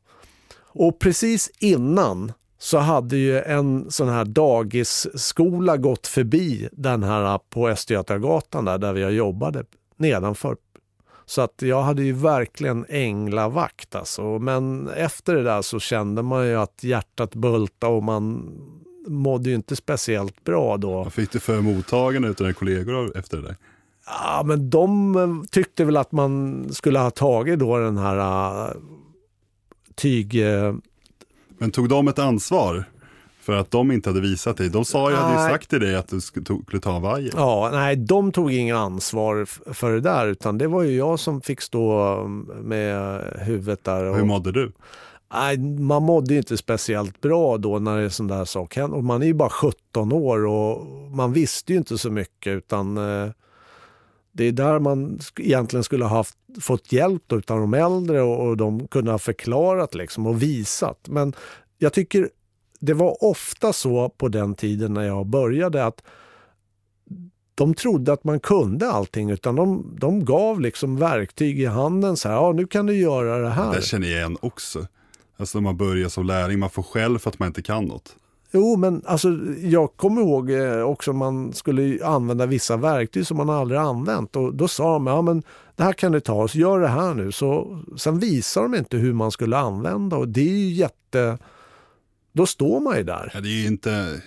Och 0.57 0.99
precis 0.99 1.51
innan 1.59 2.33
så 2.59 2.79
hade 2.79 3.17
ju 3.17 3.41
en 3.41 3.91
sån 3.91 4.09
här 4.09 4.25
dagisskola 4.25 5.77
gått 5.77 6.07
förbi 6.07 6.69
den 6.73 7.03
här 7.03 7.35
äh, 7.35 7.39
på 7.51 7.69
Östgötagatan 7.69 8.65
där, 8.65 8.79
där 8.79 8.95
jag 8.95 9.13
jobbade 9.13 9.65
nedanför. 9.97 10.57
Så 11.27 11.43
att 11.43 11.63
jag 11.63 11.83
hade 11.83 12.03
ju 12.03 12.13
verkligen 12.13 12.87
änglavakt 12.89 13.95
alltså. 13.95 14.39
Men 14.39 14.89
efter 14.89 15.35
det 15.35 15.43
där 15.43 15.63
så 15.63 15.81
kände 15.81 16.23
man 16.23 16.47
ju 16.47 16.55
att 16.55 16.85
hjärtat 16.85 17.35
bulta 17.35 17.89
och 17.89 18.03
man 18.03 18.53
mådde 19.07 19.49
ju 19.49 19.55
inte 19.55 19.77
speciellt 19.77 20.45
bra 20.45 20.77
då. 20.77 20.93
Vad 20.93 21.13
fick 21.13 21.31
du 21.31 21.41
för 21.41 21.61
mottagande 21.61 22.29
av 22.29 22.35
dina 22.35 22.53
kollegor 22.53 23.17
efter 23.19 23.37
det 23.37 23.43
där? 23.43 23.57
Ja, 24.07 24.43
men 24.45 24.71
de 24.71 25.17
eh, 25.17 25.49
tyckte 25.51 25.85
väl 25.85 25.97
att 25.97 26.13
man 26.13 26.67
skulle 26.73 26.99
ha 26.99 27.11
tagit 27.11 27.59
då 27.59 27.79
den 27.79 27.99
här 27.99 28.17
uh, 28.17 28.73
tyg... 29.95 30.43
eh, 30.47 30.75
Men 31.59 31.71
tog 31.71 31.89
de 31.89 32.09
ett 32.09 32.19
ansvar 32.19 32.85
för 33.45 33.53
att 33.53 33.71
de 33.71 33.93
inte 33.93 34.09
hade 34.09 34.21
visat 34.21 34.57
dig? 34.57 34.69
De 34.69 34.85
sa 34.85 35.11
ju, 35.11 35.17
hade 35.17 35.43
ju 35.43 35.49
sagt 35.51 35.71
till 35.71 35.81
dig 35.81 35.97
att 35.97 36.09
du 36.09 36.21
skulle 36.21 36.81
ta 36.83 36.97
en 36.97 37.03
vajer. 37.03 37.33
Ja, 37.37 37.71
nej, 37.73 37.97
de 37.97 38.33
tog 38.33 38.53
ingen 38.53 38.77
ansvar 38.77 39.45
för 39.75 39.93
det 39.93 40.01
där 40.01 40.27
utan 40.27 40.59
det 40.59 40.67
var 40.69 40.83
ju 40.83 40.97
jag 40.97 41.21
som 41.21 41.41
fick 41.41 41.61
stå 41.61 42.15
um, 42.19 42.41
med 42.63 43.21
huvudet 43.41 43.85
där. 43.85 44.05
Hur 44.05 44.21
Och, 44.21 44.27
mådde 44.27 44.53
du? 44.53 44.73
nej, 45.35 45.59
man 45.59 46.03
mådde 46.03 46.33
ju 46.35 46.39
inte 46.39 46.57
speciellt 46.57 47.21
bra 47.21 47.59
då 47.59 47.79
när 47.79 47.99
det 47.99 48.05
är 48.05 48.09
sån 48.09 48.27
där 48.27 48.45
sak 48.45 48.77
händer. 48.77 48.97
Och 48.97 49.05
man 49.05 49.23
är 49.23 49.27
ju 49.27 49.35
bara 49.35 49.51
17 49.51 50.13
år 50.13 50.47
och 50.47 50.87
man 51.11 51.33
visste 51.33 51.73
ju 51.73 51.79
inte 51.79 51.99
så 51.99 52.11
mycket 52.11 52.51
utan 52.53 52.97
eh, 52.97 53.31
det 54.33 54.45
är 54.45 54.53
där 54.53 54.79
man 54.79 55.19
egentligen 55.41 55.85
skulle 55.85 56.05
ha 56.05 56.17
haft, 56.17 56.37
fått 56.61 56.93
hjälp 56.93 57.23
då, 57.27 57.37
utav 57.37 57.61
de 57.61 57.75
äldre 57.75 58.23
och, 58.23 58.49
och 58.49 58.57
de 58.57 58.89
kunde 58.89 59.11
ha 59.11 59.19
förklarat 59.19 59.95
liksom 59.95 60.27
och 60.27 60.43
visat. 60.43 60.99
Men 61.09 61.33
jag 61.79 61.93
tycker 61.93 62.31
det 62.85 62.95
var 62.95 63.25
ofta 63.25 63.73
så 63.73 64.09
på 64.09 64.29
den 64.29 64.55
tiden 64.55 64.95
när 64.95 65.03
jag 65.03 65.27
började 65.27 65.87
att 65.87 66.03
de 67.55 67.75
trodde 67.75 68.13
att 68.13 68.25
man 68.25 68.41
kunde 68.41 68.91
allting 68.91 69.31
utan 69.31 69.57
de, 69.57 69.97
de 70.01 70.25
gav 70.25 70.61
liksom 70.61 70.97
verktyg 70.97 71.61
i 71.61 71.67
handen. 71.67 72.17
så 72.17 72.29
här, 72.29 72.37
ja 72.37 72.53
nu 72.53 72.67
kan 72.67 72.87
du 72.87 72.97
göra 72.97 73.39
det 73.39 73.51
här. 73.51 73.75
Det 73.75 73.83
känner 73.83 74.09
jag 74.09 74.17
igen 74.19 74.37
också. 74.41 74.87
Alltså 75.37 75.59
när 75.59 75.63
man 75.63 75.77
börjar 75.77 76.09
som 76.09 76.27
lärling, 76.27 76.59
man 76.59 76.71
får 76.71 76.83
själv 76.83 77.19
för 77.19 77.31
att 77.31 77.39
man 77.39 77.47
inte 77.47 77.63
kan 77.63 77.85
något. 77.85 78.17
Jo, 78.53 78.77
men 78.77 79.03
alltså, 79.07 79.29
jag 79.61 79.97
kommer 79.97 80.23
ihåg 80.23 80.51
eh, 80.51 80.81
också 80.81 81.13
man 81.13 81.53
skulle 81.53 82.05
använda 82.07 82.47
vissa 82.47 82.77
verktyg 82.77 83.27
som 83.27 83.37
man 83.37 83.51
aldrig 83.51 83.81
använt. 83.81 84.37
Och 84.37 84.55
då 84.55 84.69
sa 84.69 84.93
de, 84.93 85.07
ja 85.07 85.23
men 85.23 85.43
det 85.77 85.83
här 85.83 85.93
kan 85.93 86.13
du 86.13 86.21
ta 86.21 86.49
så 86.49 86.59
gör 86.59 86.81
det 86.81 86.89
här 86.89 87.15
nu. 87.15 87.33
Så, 87.33 87.79
sen 87.97 88.19
visar 88.19 88.63
de 88.63 88.75
inte 88.75 88.97
hur 88.97 89.13
man 89.13 89.31
skulle 89.31 89.57
använda 89.57 90.17
och 90.17 90.29
det 90.29 90.41
är 90.41 90.57
ju 90.59 90.73
jätte... 90.73 91.39
Då 92.35 92.47
står 92.47 92.81
man 92.81 92.97
ju 92.97 93.03
där. 93.03 93.31
Ja, 93.35 93.41
det 93.41 93.49
är 93.49 93.61
ju 93.61 93.67
inte, 93.67 94.23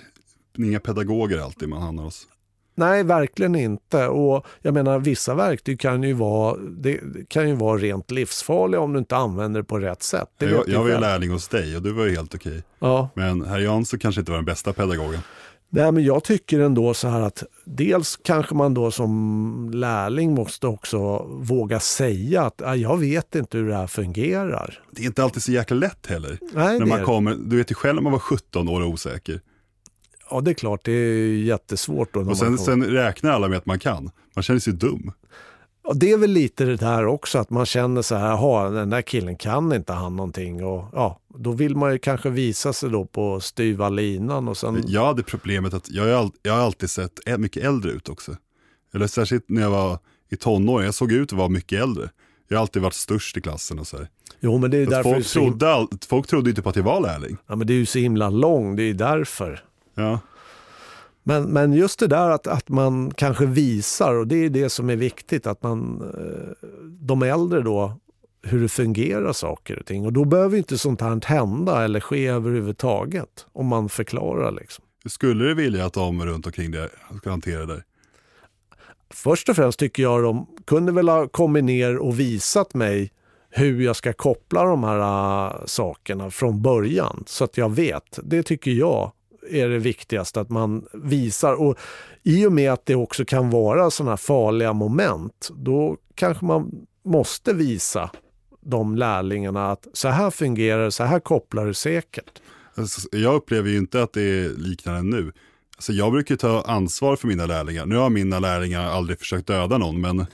inga 0.58 0.80
pedagoger 0.80 1.38
alltid 1.38 1.70
man 1.70 1.82
hamnar 1.82 2.04
hos. 2.04 2.28
Nej, 2.76 3.04
verkligen 3.04 3.56
inte. 3.56 4.08
Och 4.08 4.46
jag 4.62 4.74
menar, 4.74 5.00
vissa 5.00 5.36
verktyg 5.36 5.80
kan 5.80 6.04
ju 6.04 6.14
vara, 6.14 6.58
det 6.58 7.00
kan 7.30 7.50
ju 7.50 7.56
vara 7.56 7.78
rent 7.78 8.12
livsfarliga 8.12 8.82
om 8.82 8.94
du 8.94 9.00
inte 9.00 9.16
använder 9.16 9.62
det 9.62 9.66
på 9.66 9.80
rätt 9.80 10.04
sätt. 10.04 10.30
Jag, 10.38 10.70
jag 10.70 10.80
var 10.80 10.90
ju 10.90 11.00
lärling 11.00 11.32
hos 11.32 11.48
dig 11.48 11.76
och 11.76 11.82
du 11.82 11.92
var 11.92 12.06
ju 12.06 12.16
helt 12.16 12.36
okej. 12.36 12.64
Ja. 12.80 13.10
Men 13.14 13.46
herr 13.46 13.60
Jansson 13.60 14.00
kanske 14.00 14.22
inte 14.22 14.32
var 14.32 14.38
den 14.38 14.46
bästa 14.46 14.74
pedagogen. 14.74 15.20
Nej, 15.70 15.92
men 15.92 16.04
jag 16.04 16.24
tycker 16.24 16.60
ändå 16.60 16.94
så 16.94 17.08
här 17.08 17.22
att 17.22 17.44
dels 17.66 18.20
kanske 18.24 18.56
man 18.56 18.74
då 18.74 18.92
som 18.92 19.72
lärling 19.74 20.34
måste 20.34 20.68
också 20.68 21.24
våga 21.30 21.80
säga 21.80 22.42
att 22.46 22.62
"Ah, 22.62 22.76
jag 22.76 22.98
vet 22.98 23.36
inte 23.36 23.58
hur 23.58 23.68
det 23.68 23.76
här 23.76 23.88
fungerar. 23.88 24.80
Det 24.92 25.02
är 25.02 25.06
inte 25.06 25.24
alltid 25.24 25.44
så 25.44 25.52
jäkla 25.52 25.76
lätt 25.78 26.08
heller. 26.08 26.38
Nej, 26.54 26.80
När 26.80 26.86
man 26.86 27.04
kommer, 27.04 27.36
du 27.46 27.58
vet 27.58 27.72
ju 27.72 27.76
själv 27.76 27.96
när 27.96 28.02
man 28.02 28.12
var 28.12 28.20
17 28.20 28.70
år 28.70 28.82
och 28.82 28.90
osäker. 28.90 29.42
ja, 30.30 30.42
det 30.42 30.52
är 30.52 30.56
klart, 30.56 30.86
det 30.86 30.92
är 30.92 31.34
jättesvårt. 31.44 32.14
Då 32.14 32.20
Och 32.20 32.38
sen, 32.38 32.58
sen 32.58 32.84
räknar 32.84 33.32
alla 33.32 33.48
med 33.48 33.58
att 33.58 33.66
man 33.66 33.80
kan. 33.80 34.10
Man 34.36 34.44
känner 34.44 34.60
sig 34.60 34.74
dum. 34.74 35.12
Ja, 35.88 35.94
det 35.94 36.12
är 36.12 36.18
väl 36.18 36.32
lite 36.32 36.66
det 36.66 36.76
där 36.76 37.06
också, 37.06 37.40
att 37.40 37.50
man 37.50 37.66
känner 37.66 38.02
så 38.02 38.16
här, 38.16 38.28
jaha, 38.28 38.70
den 38.70 38.90
där 38.90 39.02
killen 39.02 39.36
kan 39.36 39.74
inte 39.74 39.94
han 39.94 40.16
någonting. 40.16 40.66
Och, 40.66 40.86
ja, 40.94 41.20
då 41.38 41.52
vill 41.52 41.76
man 41.76 41.92
ju 41.92 42.00
kanske 42.00 42.30
visa 42.30 42.74
sig 42.74 42.90
då 42.90 43.06
på 43.06 43.40
styva 43.40 43.90
linan 43.90 44.48
och 44.48 44.58
sen... 44.58 44.84
Jag 44.88 45.06
hade 45.06 45.24
problemet 45.24 45.74
att 45.74 45.90
jag, 45.90 46.18
har 46.18 46.32
jag 46.44 46.54
har 46.54 46.62
alltid 46.62 46.90
sett 46.90 47.20
mycket 47.38 47.64
äldre 47.64 47.92
ut 47.92 48.10
också. 48.10 48.36
Eller 48.94 49.08
särskilt 49.08 49.50
när 49.50 49.62
jag 49.62 49.70
var 49.70 50.00
i 50.30 50.36
tonåren, 50.36 50.86
jag 50.86 50.94
såg 50.94 51.12
ut 51.12 51.34
att 51.34 51.38
vara 51.38 51.50
mycket 51.50 51.82
äldre. 51.82 52.10
Jag 52.48 52.58
har 52.58 52.62
alltid 52.62 52.82
varit 52.82 52.94
störst 52.94 53.38
i 53.38 53.42
klassen 53.42 53.80
och 53.80 53.88
så 53.88 53.98
här. 53.98 54.08
Jo, 54.40 54.58
men 54.58 54.72
det 54.72 54.78
är 54.78 54.86
därför 54.86 55.04
det 55.04 55.10
är 55.10 55.14
folk, 55.14 55.26
him- 55.26 55.32
trodde 55.50 55.74
all, 55.74 55.88
folk 56.08 56.28
trodde 56.28 56.50
inte 56.50 56.62
på 56.62 56.70
att 56.70 56.76
jag 56.76 56.84
var 56.84 57.02
lärling. 57.02 57.38
ja, 57.48 57.56
men 57.56 57.68
det 57.68 57.74
är 57.74 57.78
ju 57.78 57.86
så 57.86 58.00
himla 58.00 58.30
lång, 58.30 58.76
det 58.76 58.84
är 58.84 58.94
därför. 58.94 59.64
Ja. 59.96 60.20
Men, 61.28 61.44
men 61.44 61.74
just 61.74 62.00
det 62.00 62.08
där 62.08 62.30
att, 62.30 62.48
att 62.48 62.70
man 62.70 63.12
kanske 63.12 63.46
visar, 63.46 64.16
och 64.16 64.28
det 64.28 64.46
är 64.46 64.50
det 64.50 64.70
som 64.70 64.90
är 64.90 64.96
viktigt, 64.96 65.48
att 65.48 65.64
man, 65.64 66.02
eh, 66.02 66.68
de 67.02 67.24
äldre 67.24 67.62
då, 67.62 68.00
hur 68.44 68.62
det 68.62 68.70
fungerar 68.70 69.34
saker 69.34 69.80
och 69.80 69.86
ting. 69.86 70.06
Och 70.06 70.14
då 70.14 70.26
behöver 70.26 70.58
inte 70.58 70.78
sånt 70.78 71.02
här 71.02 71.22
hända 71.26 71.84
eller 71.84 72.00
ske 72.00 72.28
överhuvudtaget, 72.28 73.46
om 73.54 73.68
man 73.68 73.90
förklarar 73.90 74.52
liksom. 74.52 74.86
Skulle 75.06 75.46
du 75.46 75.54
vilja 75.54 75.86
att 75.86 75.94
de 75.94 76.26
runt 76.26 76.46
omkring 76.46 76.72
dig 76.72 76.90
ska 77.18 77.30
hantera 77.30 77.66
där? 77.66 77.84
Först 79.10 79.50
och 79.50 79.56
främst 79.56 79.80
tycker 79.80 80.04
jag 80.04 80.24
de 80.24 80.48
kunde 80.66 80.92
väl 80.92 81.10
ha 81.10 81.28
kommit 81.28 81.64
ner 81.64 81.98
och 81.98 82.20
visat 82.20 82.74
mig 82.74 83.12
hur 83.50 83.82
jag 83.82 83.96
ska 83.96 84.14
koppla 84.14 84.64
de 84.64 84.84
här 84.84 85.00
äh, 85.00 85.66
sakerna 85.66 86.32
från 86.32 86.62
början 86.62 87.24
så 87.28 87.44
att 87.44 87.58
jag 87.58 87.76
vet. 87.76 88.20
Det 88.24 88.44
tycker 88.44 88.72
jag 88.72 89.12
är 89.52 89.70
det 89.70 89.80
viktigaste, 89.80 90.42
att 90.42 90.50
man 90.50 90.86
visar. 90.94 91.54
Och 91.54 91.78
I 92.24 92.46
och 92.46 92.52
med 92.52 92.72
att 92.72 92.86
det 92.86 92.96
också 92.96 93.26
kan 93.26 93.50
vara 93.50 93.92
sådana 93.92 94.12
här 94.12 94.18
farliga 94.18 94.74
moment, 94.74 95.50
då 95.56 95.98
kanske 96.16 96.46
man 96.46 96.72
måste 97.06 97.54
visa 97.54 98.10
de 98.62 98.96
lärlingarna 98.96 99.72
att 99.72 99.88
så 99.94 100.08
här 100.08 100.30
fungerar 100.30 100.84
det, 100.84 100.92
så 100.92 101.04
här 101.04 101.20
kopplar 101.20 101.66
du 101.66 101.74
säkert. 101.74 102.42
Alltså, 102.76 103.08
jag 103.12 103.36
upplever 103.36 103.70
ju 103.70 103.78
inte 103.78 104.04
att 104.04 104.14
det 104.14 104.22
är 104.22 104.50
liknande 104.50 105.02
nu. 105.02 105.32
Alltså, 105.76 105.94
jag 105.94 106.12
brukar 106.12 106.36
ta 106.36 106.62
ansvar 106.62 107.16
för 107.16 107.28
mina 107.28 107.46
lärlingar. 107.46 107.86
Nu 107.86 107.96
har 107.96 108.10
mina 108.10 108.40
lärlingar 108.40 108.84
aldrig 108.84 109.20
försökt 109.20 109.48
döda 109.48 109.78
någon, 109.78 110.02
men 110.02 110.26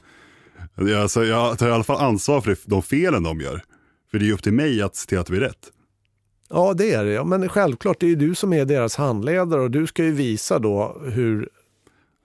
jag, 0.75 1.01
alltså, 1.01 1.25
jag 1.25 1.57
tar 1.59 1.67
i 1.67 1.71
alla 1.71 1.83
fall 1.83 2.05
ansvar 2.05 2.41
för 2.41 2.57
de 2.65 2.83
felen 2.83 3.23
de 3.23 3.41
gör. 3.41 3.63
För 4.11 4.19
det 4.19 4.25
är 4.25 4.27
ju 4.27 4.33
upp 4.33 4.43
till 4.43 4.53
mig 4.53 4.81
att 4.81 4.95
se 4.95 5.09
till 5.09 5.19
att 5.19 5.25
det 5.25 5.31
blir 5.31 5.41
rätt. 5.41 5.71
Ja, 6.49 6.73
det 6.73 6.93
är 6.93 7.03
det. 7.03 7.11
Ja, 7.11 7.23
men 7.23 7.49
självklart, 7.49 7.99
det 7.99 8.05
är 8.05 8.09
ju 8.09 8.15
du 8.15 8.35
som 8.35 8.53
är 8.53 8.65
deras 8.65 8.95
handledare 8.95 9.61
och 9.61 9.71
du 9.71 9.87
ska 9.87 10.03
ju 10.03 10.11
visa 10.11 10.59
då 10.59 11.01
hur 11.05 11.49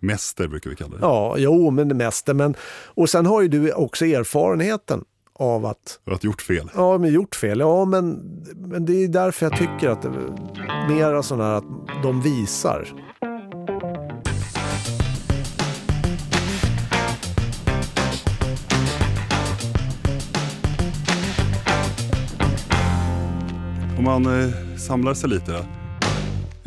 Mäster 0.00 0.48
brukar 0.48 0.70
vi 0.70 0.76
kalla 0.76 0.90
det. 0.90 0.98
Ja, 1.00 1.35
jo, 1.38 1.70
men 1.70 1.96
mesta. 1.96 2.35
Men, 2.35 2.54
och 2.87 3.11
sen 3.11 3.26
har 3.26 3.42
ju 3.42 3.48
du 3.48 3.72
också 3.72 4.07
erfarenheten 4.07 5.04
av 5.35 5.66
att 5.66 6.00
att 6.11 6.24
gjort 6.24 6.42
fel. 6.42 6.70
ja, 6.74 6.98
men 6.98 7.12
gjort 7.12 7.35
fel. 7.35 7.61
Ja, 7.61 7.85
men, 7.85 8.11
men 8.57 8.85
det 8.85 9.04
är 9.04 9.09
därför 9.09 9.46
jag 9.46 9.57
tycker 9.59 9.88
att 9.88 10.02
det 10.02 10.11
mera 10.88 11.22
sådana 11.22 11.44
här 11.44 11.54
att 11.54 12.02
de 12.02 12.22
visar. 12.22 12.88
Om 23.98 24.04
man 24.04 24.26
eh, 24.26 24.76
samlar 24.76 25.14
sig 25.14 25.30
lite 25.30 25.52
då. 25.52 25.58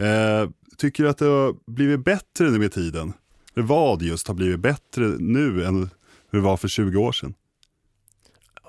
Eh, 0.06 0.50
tycker 0.78 1.04
du 1.04 1.10
att 1.10 1.18
det 1.18 1.26
har 1.26 1.56
blivit 1.72 2.06
bättre 2.06 2.50
nu 2.50 2.60
med 2.60 2.72
tiden? 2.72 3.14
Eller 3.56 3.66
vad 3.66 4.02
just 4.02 4.28
har 4.28 4.36
blivit 4.36 4.60
bättre 4.60 5.04
nu 5.20 5.66
än 5.66 5.90
hur 6.32 6.40
det 6.40 6.46
var 6.46 6.58
för 6.58 6.68
20 6.68 6.98
år 6.98 7.12
sedan? 7.12 7.34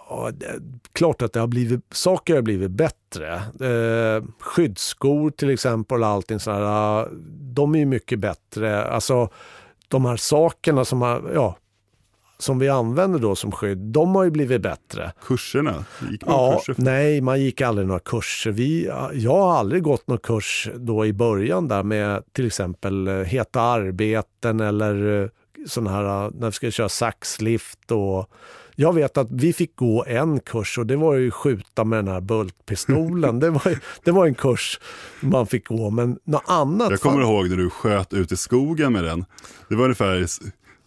Ja, 0.09 0.31
det 0.33 0.62
klart 0.92 1.22
att 1.22 1.33
det 1.33 1.40
har 1.40 1.46
blivit, 1.46 1.81
saker 1.90 2.35
har 2.35 2.42
blivit 2.42 2.70
bättre. 2.70 3.35
Eh, 3.61 4.25
skyddsskor 4.38 5.31
till 5.31 5.51
exempel 5.51 6.03
och 6.03 6.09
allting 6.09 6.40
sådär, 6.40 7.09
de 7.55 7.75
är 7.75 7.79
ju 7.79 7.87
mycket 7.87 8.18
bättre. 8.18 8.85
Alltså 8.85 9.29
de 9.88 10.05
här 10.05 10.16
sakerna 10.16 10.85
som 10.85 11.03
har, 11.03 11.31
ja, 11.35 11.57
som 12.42 12.59
vi 12.59 12.68
använder 12.68 13.18
då 13.18 13.35
som 13.37 13.52
skydd, 13.52 13.78
de 13.78 14.14
har 14.14 14.24
ju 14.24 14.31
blivit 14.31 14.62
bättre. 14.62 15.12
Kurserna? 15.26 15.85
Gick 16.11 16.26
man 16.26 16.35
Ja, 16.35 16.62
kurser? 16.66 16.83
nej, 16.85 17.20
man 17.20 17.40
gick 17.40 17.61
aldrig 17.61 17.87
några 17.87 18.00
kurser. 18.00 18.50
Vi, 18.50 18.90
jag 19.14 19.31
har 19.35 19.52
aldrig 19.59 19.83
gått 19.83 20.09
någon 20.09 20.18
kurs 20.18 20.68
då 20.74 21.07
i 21.07 21.12
början 21.12 21.68
där 21.68 21.83
med 21.83 22.22
till 22.33 22.46
exempel 22.46 23.09
eh, 23.09 23.14
heta 23.14 23.61
arbeten 23.61 24.61
eller 24.61 25.31
sådana 25.66 25.90
här 25.90 26.31
när 26.31 26.46
vi 26.46 26.52
ska 26.52 26.70
köra 26.70 26.88
saxlift 26.88 27.90
och 27.90 28.31
jag 28.74 28.92
vet 28.94 29.16
att 29.16 29.28
vi 29.31 29.52
fick 29.52 29.76
gå 29.76 30.05
en 30.07 30.40
kurs 30.40 30.78
och 30.78 30.87
det 30.87 30.96
var 30.96 31.14
ju 31.14 31.31
skjuta 31.31 31.85
med 31.85 31.98
den 31.98 32.09
här 32.09 32.20
bultpistolen. 32.20 33.38
det, 33.40 33.50
var, 33.50 33.78
det 34.05 34.11
var 34.11 34.26
en 34.26 34.35
kurs 34.35 34.81
man 35.20 35.46
fick 35.46 35.68
gå, 35.68 35.90
men 35.90 36.18
något 36.24 36.44
annat. 36.46 36.90
Jag 36.90 37.00
kommer 37.00 37.22
ihåg 37.22 37.48
när 37.48 37.57
du 37.57 37.70
sköt 37.70 38.12
ut 38.12 38.33
i 38.33 38.37
skogen 38.37 38.92
med 38.92 39.05
den. 39.05 39.24
Det 39.68 39.74
var 39.74 39.85
ungefär 39.85 40.26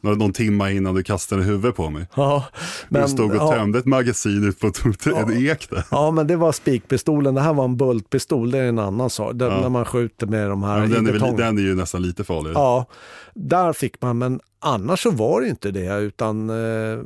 någon, 0.05 0.17
någon 0.17 0.33
timme 0.33 0.71
innan 0.73 0.95
du 0.95 1.03
kastade 1.03 1.43
huvudet 1.43 1.75
på 1.75 1.89
mig. 1.89 2.07
Ja, 2.15 2.45
men, 2.89 3.01
du 3.01 3.07
stod 3.07 3.29
och 3.31 3.35
ja, 3.37 3.51
tömde 3.51 3.79
ett 3.79 3.85
magasin 3.85 4.43
ut 4.47 4.59
på 4.59 4.71
en 5.15 5.47
ek 5.47 5.69
där. 5.69 5.83
Ja, 5.91 6.11
men 6.11 6.27
det 6.27 6.35
var 6.35 6.51
spikpistolen. 6.51 7.35
Det 7.35 7.41
här 7.41 7.53
var 7.53 7.65
en 7.65 7.77
bultpistol. 7.77 8.51
Det 8.51 8.57
är 8.57 8.67
en 8.69 8.79
annan 8.79 9.09
sak. 9.09 9.31
Den, 9.35 9.51
Ja. 9.51 9.61
När 9.61 9.69
man 9.69 9.85
skjuter 9.85 10.27
med 10.27 10.49
de 10.49 10.63
här 10.63 10.79
Ja, 10.81 10.87
den, 10.87 11.07
är 11.07 11.11
väl, 11.11 11.35
den 11.37 11.57
är 11.57 11.61
ju 11.61 11.75
nästan 11.75 12.01
lite 12.01 12.23
farligare. 12.23 12.53
Ja, 12.59 12.85
där 13.33 13.73
fick 13.73 14.01
man, 14.01 14.17
men 14.17 14.39
annars 14.59 15.03
så 15.03 15.11
var 15.11 15.41
det 15.41 15.47
inte 15.47 15.71
det 15.71 15.97
utan 15.99 16.49
eh, 16.49 16.99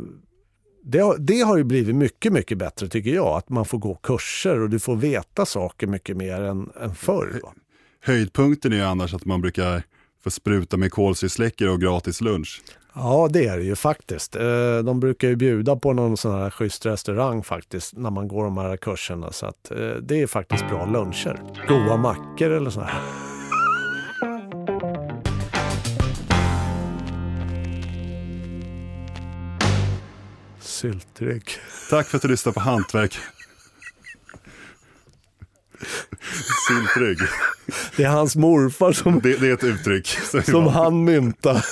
det, 0.84 1.00
har- 1.00 1.18
det 1.18 1.42
har 1.42 1.58
ju 1.58 1.64
blivit 1.64 1.96
mycket, 1.96 2.34
mycket 2.34 2.58
bättre 2.58 2.88
tycker 2.88 3.10
jag. 3.16 3.28
Att 3.28 3.50
man 3.50 3.66
får 3.66 3.78
gå 3.78 3.96
kurser 3.96 4.60
och 4.62 4.70
du 4.70 4.80
får 4.80 4.96
veta 4.96 5.46
saker 5.46 5.88
mycket 5.88 6.18
mer 6.18 6.42
än, 6.42 6.70
än 6.82 6.96
förr. 6.96 7.40
va. 7.44 7.54
Höjdpunkten 8.04 8.74
är 8.74 8.78
ju 8.78 8.84
annars 8.84 9.14
att 9.14 9.26
man 9.26 9.42
brukar 9.42 9.84
få 10.24 10.30
spruta 10.32 10.78
med 10.78 10.92
kolsyresläckare 10.92 11.70
och 11.70 11.82
gratis 11.82 12.22
lunch. 12.22 12.62
Ja, 12.94 13.28
det 13.32 13.46
är 13.46 13.58
det 13.58 13.64
ju 13.64 13.76
faktiskt. 13.76 14.36
Eh, 14.36 14.78
De 14.86 15.00
brukar 15.00 15.28
ju 15.28 15.36
bjuda 15.36 15.76
på 15.76 15.94
någon 15.94 16.18
sån 16.18 16.40
här 16.42 16.50
schysst 16.50 16.86
restaurang 16.86 17.44
faktiskt 17.44 17.96
när 17.98 18.10
man 18.10 18.28
går 18.28 18.44
de 18.44 18.58
här 18.58 18.78
kurserna. 18.78 19.32
Så 19.32 19.46
att 19.46 19.72
eh, 19.72 19.78
det 19.78 20.22
är 20.22 20.28
faktiskt 20.28 20.68
bra 20.70 20.86
luncher. 20.86 21.40
Goda 21.68 21.98
mackor 21.98 22.50
eller 22.52 22.70
så 22.70 22.82
här. 22.82 23.02
Syltrygg. 30.60 31.44
Tack 31.90 32.08
för 32.08 32.18
att 32.18 32.22
du 32.22 32.28
lyssnade 32.28 32.54
på 32.54 32.60
Hantverk. 32.60 33.18
Siltrygg. 36.68 37.18
Det 37.98 38.04
är 38.04 38.10
hans 38.10 38.36
morfar 38.36 38.92
som, 38.92 39.20
Det, 39.20 39.38
det 39.38 39.48
är 39.50 39.54
ett 39.54 39.64
uttryck. 39.64 40.08
som- 40.46 40.68
han 40.68 41.04
myntar. 41.04 41.66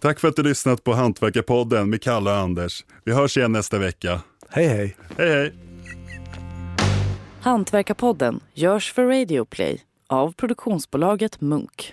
Tack 0.00 0.20
för 0.20 0.28
att 0.28 0.36
du 0.36 0.42
lyssnat 0.42 0.84
på 0.84 0.92
Hantverkarpodden 0.92 1.90
med 1.90 2.02
Kalle 2.02 2.30
och 2.30 2.36
Anders. 2.36 2.84
Vi 3.04 3.12
hörs 3.12 3.36
igen 3.36 3.52
nästa 3.52 3.78
vecka. 3.78 4.20
Hej 4.48 4.66
hej. 4.66 4.96
Hej 5.18 5.28
hej! 5.28 5.54
Hantverkarpodden 7.40 8.40
görs 8.54 8.92
för 8.92 9.06
Radio 9.06 9.44
Play 9.44 9.80
av 10.06 10.32
produktionsbolaget 10.32 11.40
Munk. 11.40 11.92